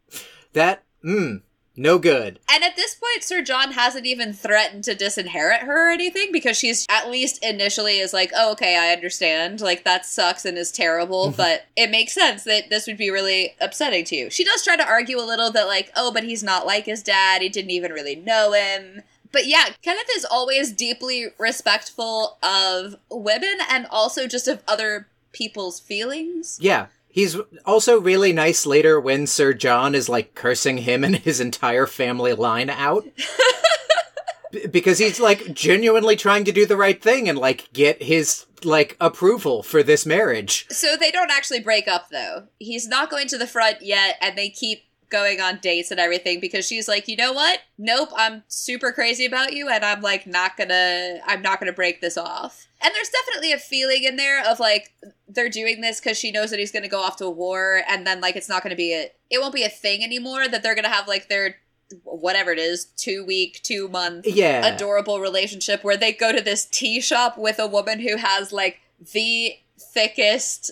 [0.53, 1.43] that, mm,
[1.77, 2.39] no good.
[2.51, 6.59] And at this point, Sir John hasn't even threatened to disinherit her or anything because
[6.59, 9.61] she's at least initially is like, oh, okay, I understand.
[9.61, 11.37] Like, that sucks and is terrible, mm-hmm.
[11.37, 14.31] but it makes sense that this would be really upsetting to you.
[14.31, 17.03] She does try to argue a little that, like, oh, but he's not like his
[17.03, 17.43] dad.
[17.43, 19.03] He didn't even really know him.
[19.33, 25.81] But yeah, Kenneth is always deeply respectful of women and also just of other people's
[25.81, 26.59] feelings.
[26.61, 26.89] Yeah.
[27.13, 31.87] He's also really nice later when Sir John is like cursing him and his entire
[31.87, 33.05] family line out.
[34.51, 38.47] B- because he's like genuinely trying to do the right thing and like get his
[38.65, 40.67] like approval for this marriage.
[40.71, 42.49] So they don't actually break up though.
[42.59, 46.41] He's not going to the front yet, and they keep going on dates and everything
[46.41, 47.61] because she's like, you know what?
[47.79, 52.01] Nope, I'm super crazy about you, and I'm like not gonna, I'm not gonna break
[52.01, 52.67] this off.
[52.83, 54.93] And there's definitely a feeling in there of like
[55.29, 58.21] they're doing this because she knows that he's to go off to war, and then
[58.21, 60.49] like it's not to be a it won't be a thing anymore.
[60.49, 61.57] That they're to have like their
[62.05, 64.67] whatever it is two week, two month Yeah.
[64.75, 68.81] adorable relationship where they go to this tea shop with a woman who has like
[69.13, 70.71] the thickest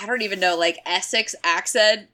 [0.00, 2.08] I don't even know like Essex accent.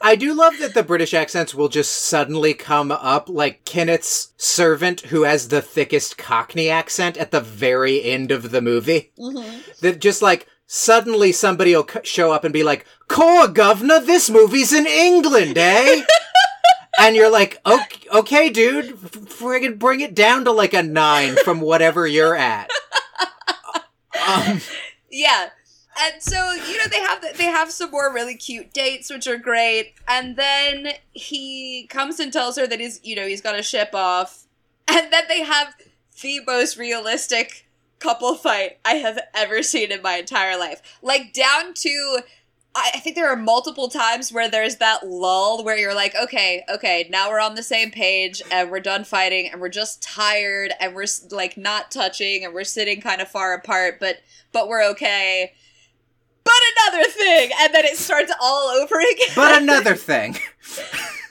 [0.00, 5.00] I do love that the British accents will just suddenly come up, like Kenneth's servant,
[5.02, 9.10] who has the thickest Cockney accent at the very end of the movie.
[9.80, 14.28] That just like suddenly somebody will c- show up and be like, "Core governor, this
[14.30, 16.02] movie's in England, eh?"
[17.00, 21.60] and you're like, "Okay, okay, dude, friggin' bring it down to like a nine from
[21.60, 22.70] whatever you're at."
[24.26, 24.60] Um,
[25.10, 25.48] Yeah.
[25.98, 29.38] And so, you know, they have they have some more really cute dates, which are
[29.38, 29.94] great.
[30.06, 33.90] And then he comes and tells her that he's, you know, he's got a ship
[33.94, 34.44] off.
[34.88, 35.74] And then they have
[36.22, 37.66] the most realistic
[37.98, 40.98] couple fight I have ever seen in my entire life.
[41.02, 42.18] Like down to
[42.74, 46.62] I I think there are multiple times where there's that lull where you're like, okay,
[46.68, 50.72] okay, now we're on the same page and we're done fighting and we're just tired
[50.78, 54.18] and we're like not touching and we're sitting kind of far apart, but
[54.52, 55.54] but we're okay.
[56.46, 59.34] But another thing, and then it starts all over again.
[59.34, 60.36] but another thing.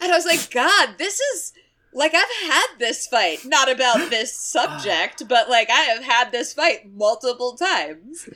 [0.01, 1.53] And I was like, God, this is
[1.93, 6.53] like I've had this fight, not about this subject, but like I have had this
[6.53, 8.27] fight multiple times.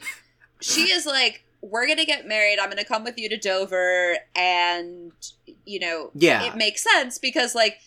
[0.62, 5.12] She is like, We're gonna get married, I'm gonna come with you to Dover, and
[5.66, 6.44] you know, Yeah.
[6.46, 7.80] it makes sense because like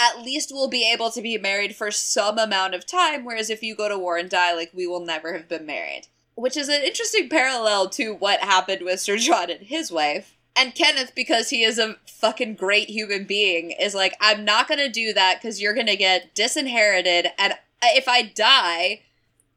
[0.00, 3.62] at least we'll be able to be married for some amount of time, whereas if
[3.62, 6.02] you go to war and die, like we will never have been married.
[6.40, 10.36] Which is an interesting parallel to what happened with Sir John and his wife.
[10.54, 14.88] And Kenneth, because he is a fucking great human being, is like, I'm not gonna
[14.88, 19.02] do that because you're gonna get disinherited, and if I die,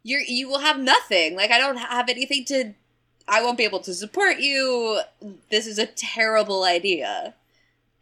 [0.04, 1.36] you're you will have nothing.
[1.36, 2.74] Like I don't have anything to.
[3.28, 5.02] I won't be able to support you.
[5.50, 7.36] This is a terrible idea.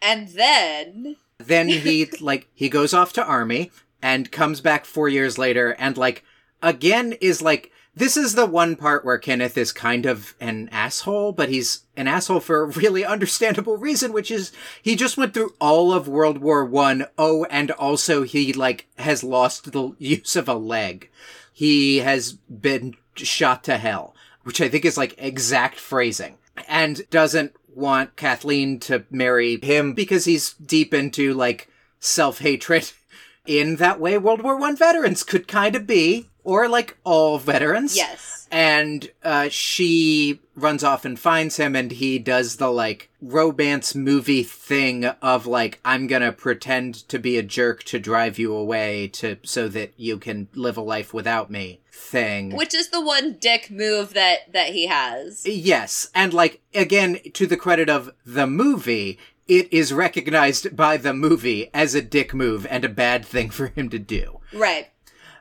[0.01, 5.37] And then then he like he goes off to army and comes back four years
[5.37, 6.23] later and like
[6.61, 11.33] again is like this is the one part where Kenneth is kind of an asshole,
[11.33, 15.53] but he's an asshole for a really understandable reason, which is he just went through
[15.59, 17.07] all of World War One.
[17.17, 21.09] Oh, and also he like has lost the use of a leg.
[21.51, 26.37] He has been shot to hell, which I think is like exact phrasing,
[26.69, 32.93] and doesn't want Kathleen to marry him because he's deep into like self hatred.
[33.45, 37.95] In that way, World War One veterans could kind of be, or like all veterans.
[37.95, 43.93] yes, And uh, she runs off and finds him, and he does the like romance
[43.95, 49.07] movie thing of like, I'm gonna pretend to be a jerk to drive you away
[49.13, 52.55] to so that you can live a life without me thing.
[52.55, 55.45] which is the one dick move that that he has.
[55.45, 61.13] Yes, and like again, to the credit of the movie, it is recognized by the
[61.13, 64.39] movie as a dick move and a bad thing for him to do.
[64.53, 64.87] Right.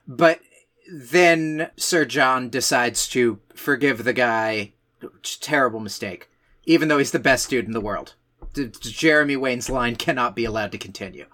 [0.07, 0.41] But
[0.91, 4.73] then Sir John decides to forgive the guy.
[5.01, 6.29] Which- Terrible mistake.
[6.65, 8.15] Even though he's the best dude in the world.
[8.53, 11.27] D- Jeremy Wayne's line cannot be allowed to continue.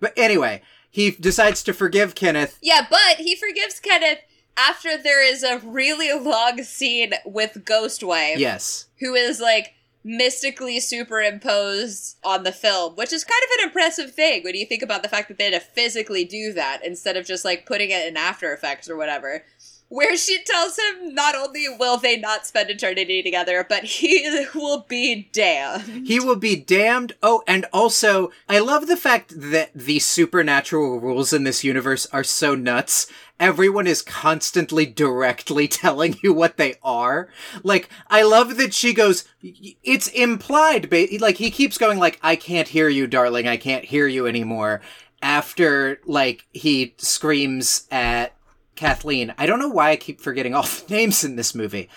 [0.00, 2.58] But anyway, he decides to forgive Kenneth.
[2.62, 4.20] Yeah, but he forgives Kenneth
[4.56, 8.38] after there is a really long scene with Ghostwife.
[8.38, 8.86] Yes.
[9.00, 14.42] who is like mystically superimposed on the film, which is kind of an impressive thing
[14.42, 17.26] when you think about the fact that they had to physically do that instead of
[17.26, 19.44] just like putting it in After Effects or whatever.
[19.88, 24.86] Where she tells him not only will they not spend eternity together, but he will
[24.88, 26.06] be damned.
[26.06, 27.14] He will be damned.
[27.24, 32.22] Oh, and also, I love the fact that the supernatural rules in this universe are
[32.22, 33.08] so nuts.
[33.40, 37.28] Everyone is constantly directly telling you what they are.
[37.64, 42.36] Like, I love that she goes, it's implied, ba-" like, he keeps going like, I
[42.36, 44.82] can't hear you, darling, I can't hear you anymore.
[45.22, 48.34] After, like, he screams at
[48.76, 49.34] Kathleen.
[49.36, 51.88] I don't know why I keep forgetting all the names in this movie.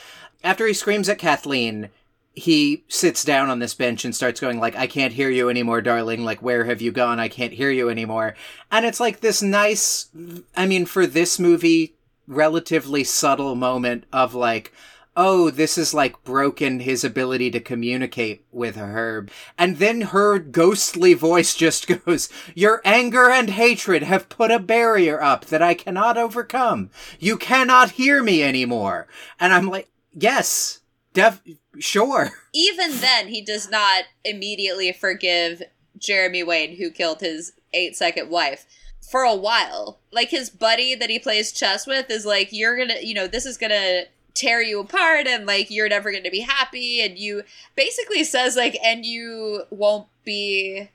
[0.43, 1.89] After he screams at Kathleen,
[2.33, 5.81] he sits down on this bench and starts going like i can't hear you anymore
[5.81, 6.25] darling.
[6.25, 7.19] Like where have you gone?
[7.19, 8.35] I can't hear you anymore.
[8.71, 10.09] And it's like this nice
[10.55, 11.95] i mean for this movie
[12.27, 14.73] relatively subtle moment of like
[15.15, 19.27] oh this is like broken his ability to communicate with her.
[19.59, 25.21] And then her ghostly voice just goes your anger and hatred have put a barrier
[25.21, 26.89] up that i cannot overcome.
[27.19, 29.07] You cannot hear me anymore.
[29.39, 30.79] And i'm like yes
[31.13, 31.39] def
[31.79, 35.63] sure Even then, he does not immediately forgive
[35.97, 38.65] Jeremy Wayne, who killed his eight second wife.
[39.09, 39.99] For a while.
[40.11, 43.45] Like his buddy that he plays chess with is like, you're gonna, you know, this
[43.45, 44.03] is gonna
[44.33, 47.43] tear you apart and like you're never going to be happy and you
[47.75, 50.89] basically says like and you won't be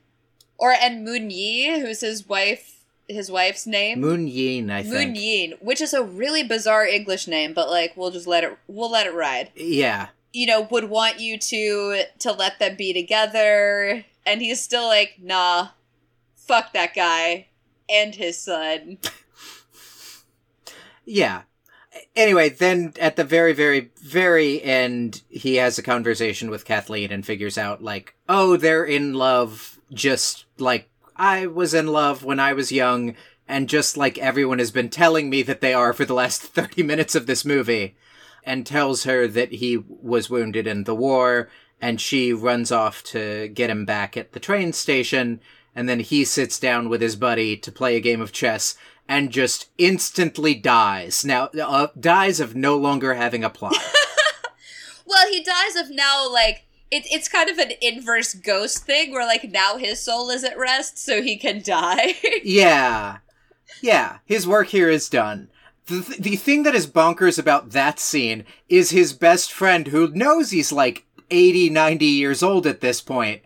[0.57, 5.17] or and Moon Yi who's his wife his wife's name Moon Yin, I Moon think.
[5.17, 8.91] Yin which is a really bizarre English name but like we'll just let it we'll
[8.91, 10.07] let it ride Yeah.
[10.33, 14.05] You know would want you to to let them be together.
[14.25, 15.69] And he's still like nah
[16.35, 17.47] fuck that guy
[17.89, 18.97] and his son.
[21.05, 21.41] Yeah.
[22.15, 27.25] Anyway, then at the very, very, very end, he has a conversation with Kathleen and
[27.25, 32.53] figures out, like, oh, they're in love, just like I was in love when I
[32.53, 33.15] was young,
[33.47, 36.83] and just like everyone has been telling me that they are for the last 30
[36.83, 37.95] minutes of this movie,
[38.43, 41.49] and tells her that he was wounded in the war,
[41.81, 45.39] and she runs off to get him back at the train station,
[45.75, 48.75] and then he sits down with his buddy to play a game of chess
[49.07, 51.25] and just instantly dies.
[51.25, 53.75] Now, uh, dies of no longer having a plot.
[55.09, 59.25] Well, he dies of now like it, it's kind of an inverse ghost thing where
[59.25, 62.15] like now his soul is at rest so he can die.
[62.43, 63.17] yeah.
[63.81, 65.49] Yeah, his work here is done.
[65.89, 70.09] The, th- the thing that is bonkers about that scene is his best friend who
[70.09, 73.41] knows he's like 80, 90 years old at this point,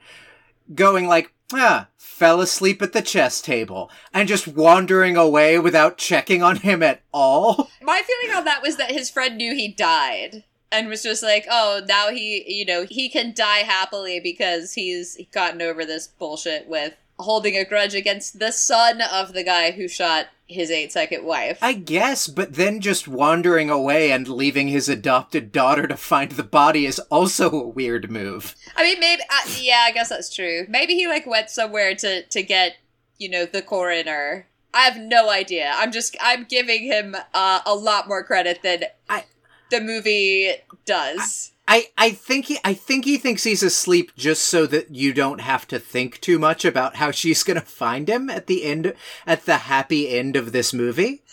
[0.75, 6.43] going like, ah, fell asleep at the chess table, and just wandering away without checking
[6.43, 7.69] on him at all.
[7.81, 11.45] My feeling on that was that his friend knew he died and was just like,
[11.49, 16.67] "Oh, now he, you know, he can die happily because he's gotten over this bullshit
[16.67, 21.57] with holding a grudge against the son of the guy who shot his eight-second wife."
[21.61, 26.43] I guess, but then just wandering away and leaving his adopted daughter to find the
[26.43, 28.55] body is also a weird move.
[28.75, 30.65] I mean, maybe uh, yeah, I guess that's true.
[30.69, 32.77] Maybe he like went somewhere to to get,
[33.17, 34.47] you know, the coroner.
[34.73, 35.71] I have no idea.
[35.75, 39.25] I'm just I'm giving him uh, a lot more credit than I-
[39.69, 40.51] the movie
[40.85, 41.51] does.
[41.51, 45.11] I, I I think he I think he thinks he's asleep just so that you
[45.11, 48.93] don't have to think too much about how she's gonna find him at the end
[49.25, 51.23] at the happy end of this movie.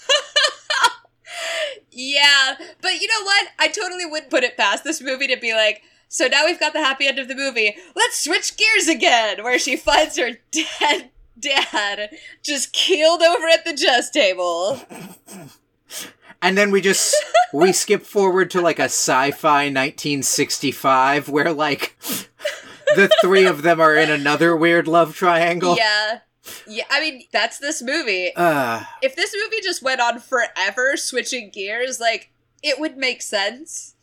[1.91, 3.49] yeah, but you know what?
[3.59, 6.73] I totally wouldn't put it past this movie to be like, so now we've got
[6.73, 7.77] the happy end of the movie.
[7.95, 13.77] Let's switch gears again, where she finds her dead dad just keeled over at the
[13.77, 14.81] chess table.
[16.43, 17.15] And then we just
[17.53, 21.97] we skip forward to like a sci-fi 1965 where like
[22.95, 25.77] the three of them are in another weird love triangle.
[25.77, 26.21] Yeah.
[26.67, 28.33] Yeah, I mean, that's this movie.
[28.35, 32.33] Uh, If this movie just went on forever, switching gears, like,
[32.63, 33.95] it would make sense.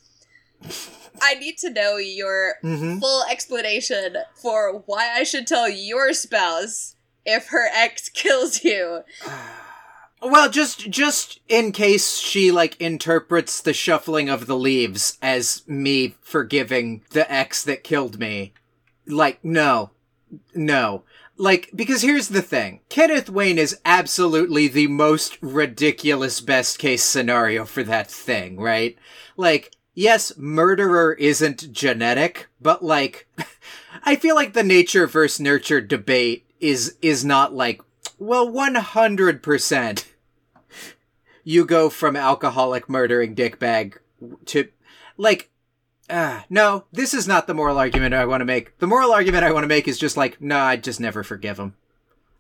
[1.22, 3.00] I need to know your mhm.
[3.00, 9.02] full explanation for why I should tell your spouse if her ex kills you.
[10.22, 16.16] Well, just just in case she like interprets the shuffling of the leaves as me
[16.22, 18.54] forgiving the ex that killed me.
[19.06, 19.92] Like no.
[20.56, 21.04] No.
[21.38, 22.82] Like because here's the thing.
[22.90, 28.98] Kenneth Wayne is absolutely the most ridiculous best case scenario for that thing, right?
[29.38, 33.28] Like yes, murderer isn't genetic, but like
[34.04, 37.82] I feel like the nature versus nurture debate is is not like
[38.18, 40.06] well 100%
[41.44, 43.98] you go from alcoholic murdering dickbag
[44.46, 44.68] to
[45.18, 45.50] like
[46.10, 48.78] uh, no this is not the moral argument i want to make.
[48.80, 51.58] The moral argument i want to make is just like no i'd just never forgive
[51.58, 51.76] them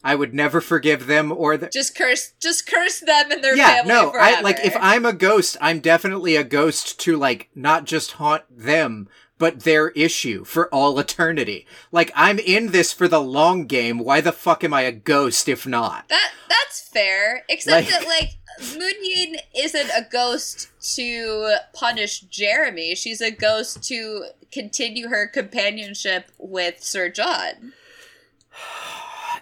[0.03, 3.77] i would never forgive them or the Just curse, just curse them and their yeah
[3.77, 4.37] family no forever.
[4.37, 8.43] i like if i'm a ghost i'm definitely a ghost to like not just haunt
[8.49, 9.07] them
[9.39, 14.19] but their issue for all eternity like i'm in this for the long game why
[14.21, 18.29] the fuck am i a ghost if not That that's fair, except Like- that like
[18.75, 22.95] Moon Yin isn't a ghost to punish Jeremy.
[22.95, 27.73] She's a ghost to continue her companionship with Sir John.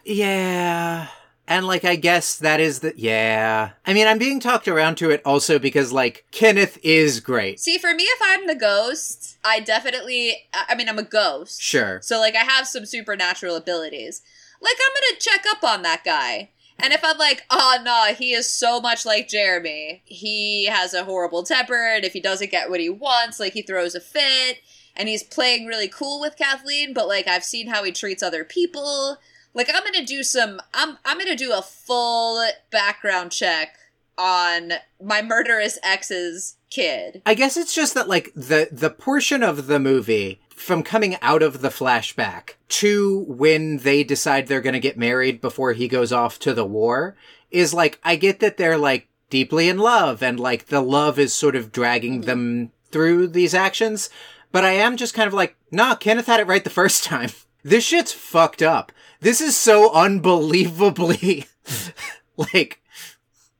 [0.05, 1.07] Yeah.
[1.47, 3.71] And like I guess that is the yeah.
[3.85, 7.59] I mean, I'm being talked around to it also because like Kenneth is great.
[7.59, 10.47] See, for me, if I'm the ghost, I definitely.
[10.53, 11.61] I I mean, I'm a ghost.
[11.61, 11.99] Sure.
[12.01, 14.21] So like, I have some supernatural abilities.
[14.59, 16.49] Like, I'm gonna check up on that guy.
[16.79, 20.01] And if I'm like, oh no, he is so much like Jeremy.
[20.05, 23.61] He has a horrible temper, and if he doesn't get what he wants, like he
[23.61, 24.59] throws a fit,
[24.95, 28.43] and he's playing really cool with Kathleen, but like I've seen how he treats other
[28.43, 29.19] people.
[29.55, 33.77] Like I'm gonna do some I'm I'm gonna do a full background check
[34.17, 37.21] on my murderous ex's kid.
[37.25, 41.41] I guess it's just that like the the portion of the movie from coming out
[41.41, 46.37] of the flashback to when they decide they're to get married before he goes off
[46.39, 47.15] to the war
[47.49, 51.33] is like I get that they're like deeply in love and like the love is
[51.33, 54.09] sort of dragging them through these actions,
[54.51, 57.31] but I am just kind of like, nah, Kenneth had it right the first time.
[57.63, 58.91] This shit's fucked up.
[59.25, 61.47] This is so unbelievably
[62.37, 62.79] like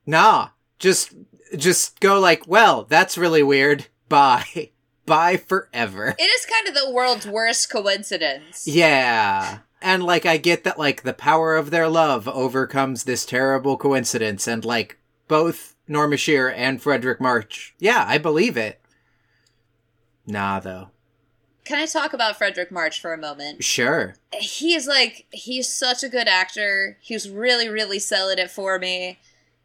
[0.06, 1.12] nah, just
[1.56, 3.88] just go like, well, that's really weird.
[4.08, 4.70] Bye.
[5.06, 6.14] Bye forever.
[6.16, 8.68] It is kind of the world's worst coincidence.
[8.68, 9.58] Yeah.
[9.82, 14.46] And like I get that like the power of their love overcomes this terrible coincidence
[14.46, 17.74] and like both Norma Shearer and Fredric March.
[17.80, 18.80] Yeah, I believe it.
[20.28, 20.90] Nah though.
[21.66, 23.64] Can I talk about Fredric March for a moment?
[23.64, 24.14] Sure.
[24.32, 26.96] He's like he's such a good actor.
[27.00, 29.18] He's really really selling it for me.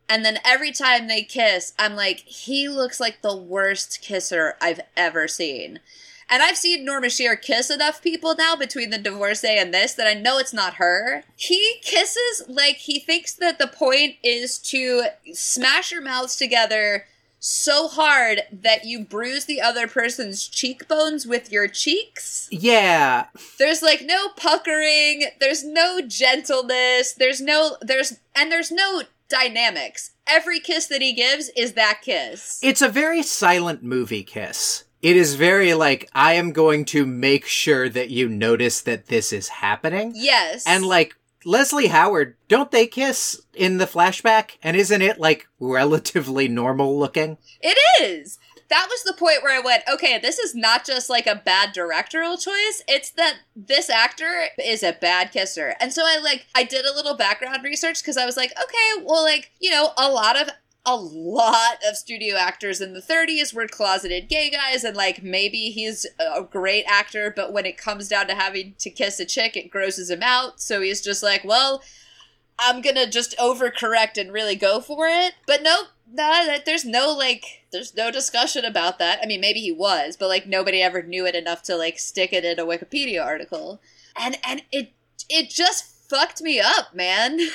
[0.10, 4.82] And then every time they kiss, I'm like, he looks like the worst kisser I've
[4.98, 5.80] ever seen.
[6.28, 10.08] And I've seen Norma Shearer kiss enough people now between the divorcee and this that
[10.08, 11.24] I know it's not her.
[11.36, 17.06] He kisses like he thinks that the point is to smash your mouths together
[17.42, 22.48] so hard that you bruise the other person's cheekbones with your cheeks.
[22.52, 23.26] Yeah.
[23.58, 30.12] There's like no puckering, there's no gentleness, there's no there's and there's no dynamics.
[30.28, 32.60] Every kiss that he gives is that kiss.
[32.62, 34.84] It's a very silent movie kiss.
[35.02, 39.34] It is very like, I am going to make sure that you notice that this
[39.34, 40.14] is happening.
[40.16, 40.64] yes.
[40.68, 41.16] And like,
[41.46, 44.58] Leslie Howard, don't they kiss in the flashback?
[44.62, 47.38] And isn't it like relatively normal looking?
[47.62, 48.40] It is.
[48.70, 51.74] That was the point where I went, okay, this is not just like a bad
[51.74, 52.82] directorial choice.
[52.88, 55.76] It's that this actor is a bad kisser.
[55.82, 59.04] And so I like I did a little background research because I was like, okay,
[59.04, 60.50] well like, you know, a lot of
[60.86, 65.70] a lot of studio actors in the 30s were closeted gay guys and like maybe
[65.70, 69.56] he's a great actor but when it comes down to having to kiss a chick
[69.56, 70.60] it grosses him out.
[70.60, 71.84] So he's just like well
[72.58, 75.34] i'm gonna just overcorrect and really go for it.
[75.46, 79.20] But nope nah, there's no like there's no discussion about that.
[79.24, 82.34] I mean maybe he was but like nobody ever knew it enough to like stick
[82.34, 83.82] it in a wikipedia article.
[84.16, 84.94] And and it
[85.30, 87.40] it just fucked me up man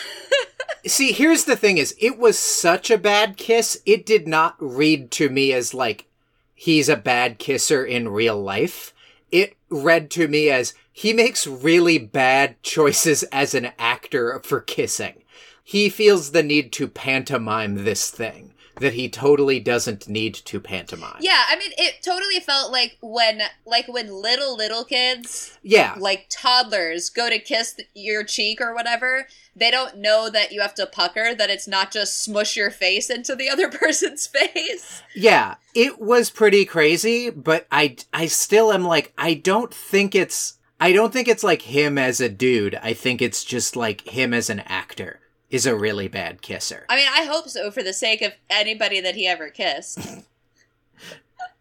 [0.87, 5.11] See, here's the thing is, it was such a bad kiss, it did not read
[5.13, 6.07] to me as like,
[6.55, 8.95] he's a bad kisser in real life.
[9.33, 15.25] It read to me as, he makes really bad choices as an actor for kissing.
[15.65, 21.17] He feels the need to pantomime this thing that he totally doesn't need to pantomime.
[21.21, 25.95] Yeah, I mean, it totally felt like when, like when little little kids, Yeah.
[25.99, 29.27] like toddlers, go to kiss your cheek or whatever.
[29.55, 33.09] They don't know that you have to pucker; that it's not just smush your face
[33.09, 35.03] into the other person's face.
[35.15, 40.59] Yeah, it was pretty crazy, but I I still am like I don't think it's
[40.79, 42.75] I don't think it's like him as a dude.
[42.83, 45.21] I think it's just like him as an actor
[45.51, 46.85] is a really bad kisser.
[46.89, 49.99] I mean, I hope so for the sake of anybody that he ever kissed.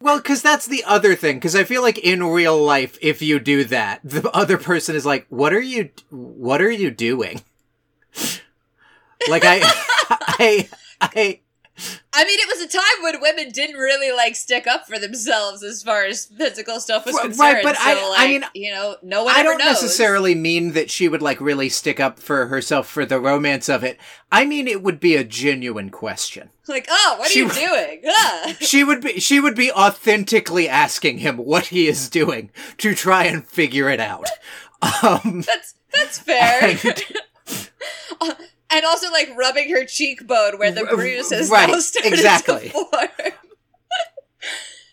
[0.01, 3.39] Well, cuz that's the other thing cuz I feel like in real life if you
[3.39, 7.41] do that, the other person is like, "What are you what are you doing?"
[9.29, 9.61] like I
[10.09, 10.69] I
[11.01, 11.39] I
[12.13, 15.61] I mean, it was a time when women didn't really like stick up for themselves
[15.61, 17.37] as far as physical stuff was concerned.
[17.39, 19.81] Right, but so, I- I mean, you know, no one I ever don't knows.
[19.81, 23.83] necessarily mean that she would like really stick up for herself for the romance of
[23.83, 23.99] it.
[24.31, 26.49] I mean it would be a genuine question.
[26.69, 28.01] like, oh, what are you w- doing?
[28.07, 28.55] Ah.
[28.61, 33.25] She would be she would be authentically asking him what he is doing to try
[33.25, 34.27] and figure it out.
[35.03, 36.77] Um That's that's fair.
[38.21, 38.35] And-
[38.75, 42.69] and also like rubbing her cheekbone where the bruise has right, now started exactly.
[42.69, 43.31] to form.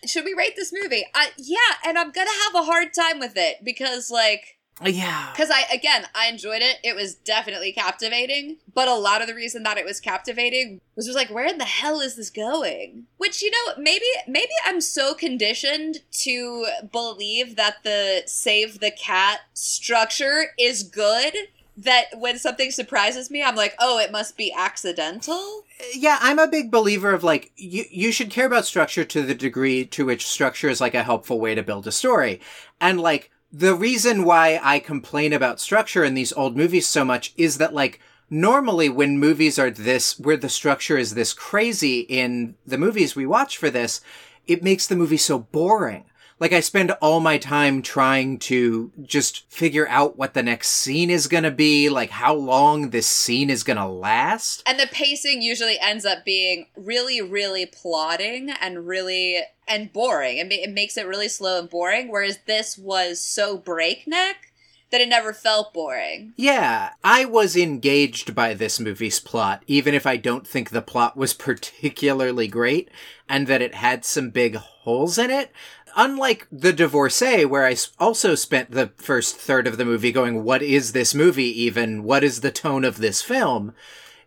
[0.07, 1.05] Should we rate this movie?
[1.15, 5.31] Uh, yeah, and I'm gonna have a hard time with it because, like, yeah.
[5.33, 6.79] because I again I enjoyed it.
[6.83, 11.07] It was definitely captivating, but a lot of the reason that it was captivating was
[11.07, 13.07] just like, where in the hell is this going?
[13.17, 19.41] Which you know, maybe maybe I'm so conditioned to believe that the save the cat
[19.55, 21.35] structure is good
[21.77, 25.65] that when something surprises me, I'm like, oh, it must be accidental.
[25.95, 29.35] Yeah, I'm a big believer of like you you should care about structure to the
[29.35, 32.41] degree to which structure is like a helpful way to build a story.
[32.81, 37.33] And like the reason why I complain about structure in these old movies so much
[37.37, 38.01] is that like
[38.31, 43.27] normally when movies are this where the structure is this crazy in the movies we
[43.27, 44.01] watch for this,
[44.47, 46.05] it makes the movie so boring.
[46.43, 51.09] Like I spend all my time trying to just figure out what the next scene
[51.09, 54.61] is going to be, like how long this scene is going to last.
[54.67, 59.39] And the pacing usually ends up being really, really plodding and really
[59.69, 60.39] and boring.
[60.39, 62.11] It, ma- it makes it really slow and boring.
[62.11, 64.53] Whereas this was so breakneck
[64.93, 66.35] that it never felt boring.
[66.37, 71.17] Yeah, I was engaged by this movie's plot, even if I don't think the plot
[71.17, 72.91] was particularly great
[73.29, 75.51] and that it had some big holes in it.
[75.97, 80.63] Unlike The Divorcee, where I also spent the first third of the movie going, what
[80.63, 82.03] is this movie even?
[82.03, 83.75] What is the tone of this film?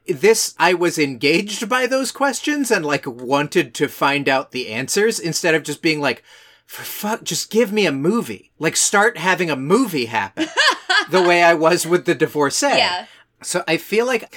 [0.07, 5.20] This, I was engaged by those questions and like wanted to find out the answers
[5.20, 6.24] instead of just being like,
[6.66, 8.51] for fuck, just give me a movie.
[8.59, 10.47] Like start having a movie happen
[11.09, 12.68] the way I was with The Divorcee.
[12.68, 13.05] Yeah.
[13.41, 14.36] So I feel like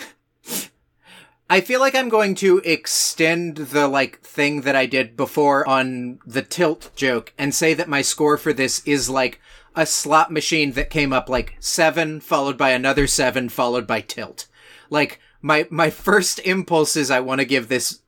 [1.50, 6.18] I feel like I'm going to extend the like thing that I did before on
[6.26, 9.40] the tilt joke and say that my score for this is like
[9.74, 14.46] a slot machine that came up like 7 followed by another 7 followed by tilt.
[14.90, 18.00] Like my my first impulse is I want to give this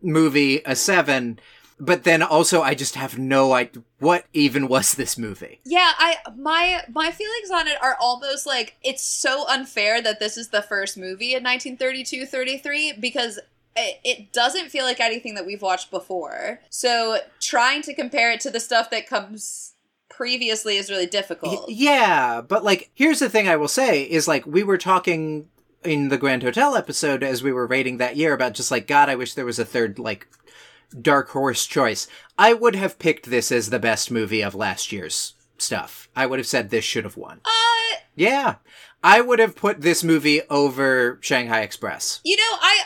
[0.00, 1.40] movie a 7
[1.78, 5.60] but then also I just have no idea what even was this movie.
[5.64, 10.36] Yeah, I my my feelings on it are almost like it's so unfair that this
[10.36, 13.40] is the first movie in 1932-33 because
[13.76, 16.60] it, doesn't feel like anything that we've watched before.
[16.70, 19.74] So trying to compare it to the stuff that comes
[20.08, 21.68] previously is really difficult.
[21.68, 25.48] Yeah, but like, here's the thing I will say is like, we were talking
[25.82, 29.08] in the Grand Hotel episode as we were rating that year about just like, God,
[29.08, 30.28] I wish there was a third, like,
[31.00, 32.06] dark horse choice.
[32.38, 36.08] I would have picked this as the best movie of last year's stuff.
[36.16, 37.40] I would have said this should have won.
[37.44, 38.56] Uh, Yeah.
[39.02, 42.20] I would have put this movie over Shanghai Express.
[42.24, 42.82] you know, I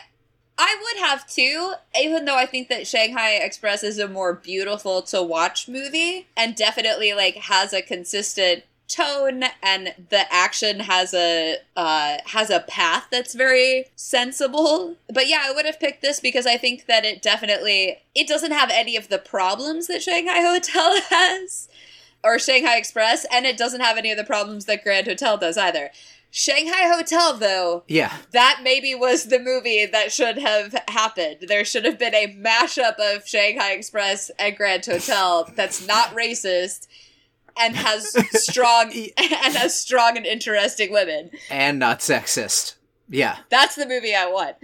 [0.60, 5.02] I would have too, even though I think that Shanghai Express is a more beautiful
[5.02, 11.56] to watch movie and definitely like has a consistent tone and the action has a
[11.76, 14.96] uh has a path that's very sensible.
[15.12, 18.52] But yeah, I would have picked this because I think that it definitely it doesn't
[18.52, 21.68] have any of the problems that Shanghai Hotel has
[22.24, 25.56] or Shanghai Express and it doesn't have any of the problems that Grand Hotel does
[25.58, 25.90] either.
[26.30, 28.14] Shanghai Hotel though Yeah.
[28.32, 31.38] that maybe was the movie that should have happened.
[31.48, 36.86] There should have been a mashup of Shanghai Express and Grand Hotel that's not racist
[37.58, 41.30] and has strong and has strong and interesting women.
[41.50, 42.74] And not sexist.
[43.08, 43.38] Yeah.
[43.48, 44.56] That's the movie I want.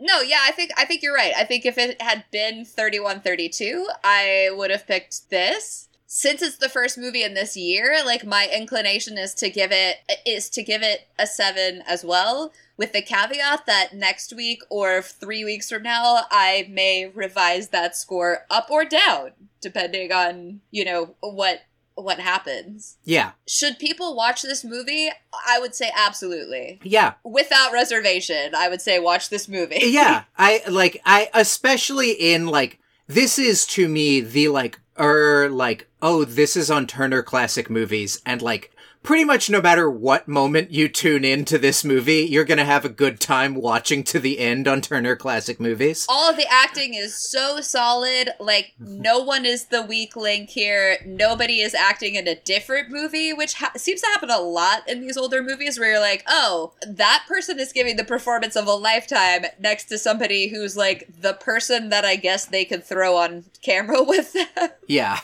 [0.00, 1.34] No, yeah, I think I think you're right.
[1.36, 5.88] I think if it had been 3132, I would have picked this.
[6.06, 9.98] Since it's the first movie in this year, like my inclination is to give it
[10.26, 15.02] is to give it a 7 as well, with the caveat that next week or
[15.02, 20.84] 3 weeks from now I may revise that score up or down depending on, you
[20.84, 21.60] know, what
[22.02, 22.96] what happens.
[23.04, 23.32] Yeah.
[23.46, 25.10] Should people watch this movie?
[25.46, 27.14] I would say absolutely Yeah.
[27.24, 29.80] without reservation, I would say watch this movie.
[29.82, 35.88] yeah i like i especially in like this is to me the like er like
[36.02, 38.70] oh this is on turner classic movies and like
[39.02, 42.88] pretty much no matter what moment you tune into this movie you're gonna have a
[42.90, 47.14] good time watching to the end on turner classic movies All of the acting is
[47.16, 48.30] so solid.
[48.38, 50.98] Like, no one is the weak link here.
[51.06, 55.00] Nobody is acting in a different movie, which ha- seems to happen a lot in
[55.00, 58.72] these older movies where you're like, oh, that person is giving the performance of a
[58.74, 63.44] lifetime next to somebody who's like the person that I guess they could throw on
[63.62, 64.68] camera with them.
[64.86, 65.20] yeah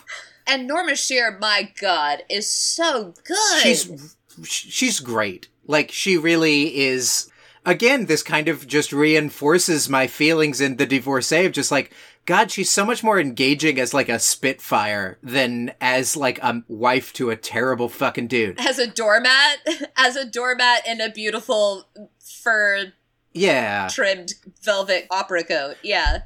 [0.46, 3.62] And Norma Shearer, my god, is so good.
[3.62, 7.30] she's she's great like she really is
[7.64, 11.90] again this kind of just reinforces my feelings in the divorcee of just like
[12.26, 17.14] god she's so much more engaging as like a spitfire than as like a wife
[17.14, 19.56] to a terrible fucking dude as a doormat,
[19.96, 21.88] as a doormat in a beautiful
[22.20, 22.92] fur
[23.32, 25.76] yeah trimmed velvet opera coat.
[25.82, 26.18] Yeah.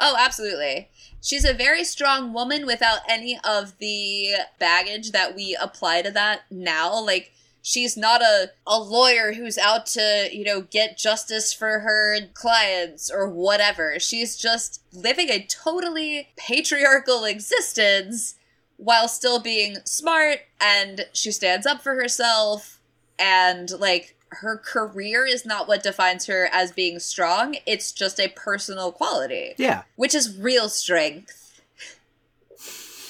[0.00, 0.88] Oh, absolutely.
[1.22, 6.42] She's a very strong woman without any of the baggage that we apply to that
[6.50, 6.98] now.
[6.98, 7.32] Like,
[7.62, 13.10] she's not a, a lawyer who's out to, you know, get justice for her clients
[13.10, 14.00] or whatever.
[14.00, 18.36] She's just living a totally patriarchal existence
[18.78, 22.80] while still being smart and she stands up for herself
[23.18, 27.56] and like her career is not what defines her as being strong.
[27.66, 29.54] It's just a personal quality.
[29.56, 29.82] Yeah.
[29.96, 31.60] Which is real strength.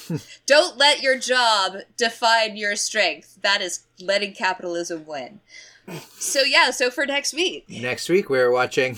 [0.45, 3.37] Don't let your job define your strength.
[3.41, 5.39] That is letting capitalism win.
[6.17, 7.65] So yeah so for next week.
[7.69, 8.97] Next week we're watching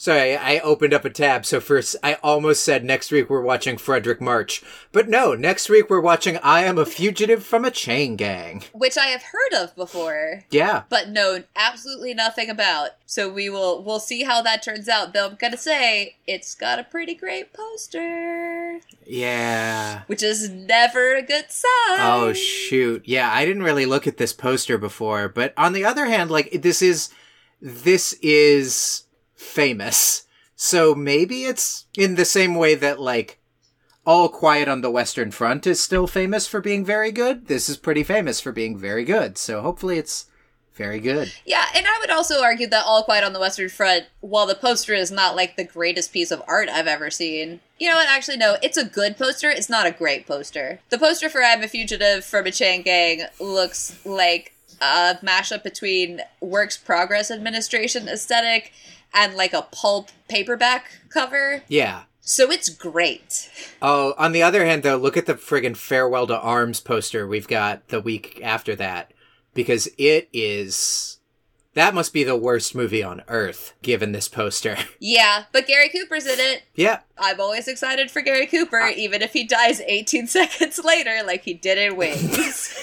[0.00, 1.44] Sorry, I opened up a tab.
[1.44, 5.90] So first, I almost said next week we're watching Fredric March, but no, next week
[5.90, 8.62] we're watching I Am a Fugitive from a Chain Gang.
[8.72, 12.92] which I have heard of before, Yeah, but know absolutely nothing about.
[13.04, 15.12] So we will we'll see how that turns out.
[15.12, 20.04] Though I'm gonna say it's got a pretty great poster, yeah.
[20.06, 21.98] which is never a good sign.
[21.98, 23.02] Oh shoot.
[23.04, 26.62] Yeah, I didn't really look at this poster before, but on the other hand, like
[26.62, 27.10] this is
[27.60, 29.04] this is
[29.40, 30.26] famous.
[30.54, 33.40] So maybe it's in the same way that like
[34.06, 37.46] All Quiet on the Western Front is still famous for being very good.
[37.46, 39.38] This is pretty famous for being very good.
[39.38, 40.26] So hopefully it's
[40.74, 41.32] very good.
[41.44, 44.54] Yeah, and I would also argue that All Quiet on the Western Front, while the
[44.54, 48.08] poster is not like the greatest piece of art I've ever seen, you know what?
[48.08, 49.50] Actually, no, it's a good poster.
[49.50, 50.80] It's not a great poster.
[50.90, 56.20] The poster for I'm a Fugitive from a Chain Gang looks like a mashup between
[56.40, 58.72] Works Progress Administration aesthetic
[59.14, 61.62] and like a pulp paperback cover.
[61.68, 62.02] Yeah.
[62.20, 63.50] So it's great.
[63.82, 67.48] Oh, on the other hand, though, look at the friggin' Farewell to Arms poster we've
[67.48, 69.12] got the week after that.
[69.54, 71.18] Because it is.
[71.74, 74.76] That must be the worst movie on earth, given this poster.
[75.00, 76.62] Yeah, but Gary Cooper's in it.
[76.74, 81.42] yeah, I'm always excited for Gary Cooper, even if he dies 18 seconds later, like
[81.44, 82.76] he did in Wings.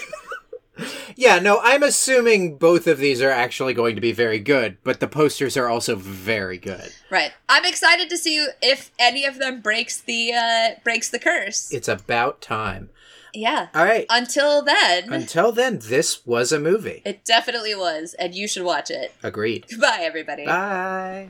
[1.16, 5.00] Yeah, no, I'm assuming both of these are actually going to be very good, but
[5.00, 6.92] the posters are also very good.
[7.10, 7.32] right.
[7.50, 11.72] I'm excited to see if any of them breaks the uh breaks the curse.
[11.74, 12.90] It's about time.
[13.34, 13.68] yeah.
[13.74, 14.06] All right.
[14.10, 17.02] Until then, Until then, this was a movie.
[17.06, 19.14] it definitely was, and you should watch it.
[19.24, 19.66] Agreed.
[19.70, 20.46] Goodbye, everybody.
[20.46, 21.30] Bye.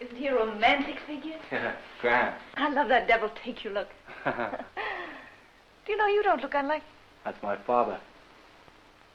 [0.00, 1.38] Isn't he a romantic figure?
[2.00, 2.34] Grand.
[2.56, 3.88] I love that devil take you look.
[4.24, 6.82] Do you know you don't look unlike
[7.24, 7.98] That's my father.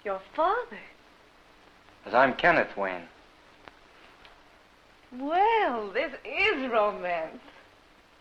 [0.05, 0.79] Your father?
[2.05, 3.07] As I'm Kenneth Wayne.
[5.19, 7.41] Well, this is romance.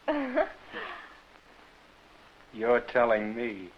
[2.54, 3.68] You're telling me.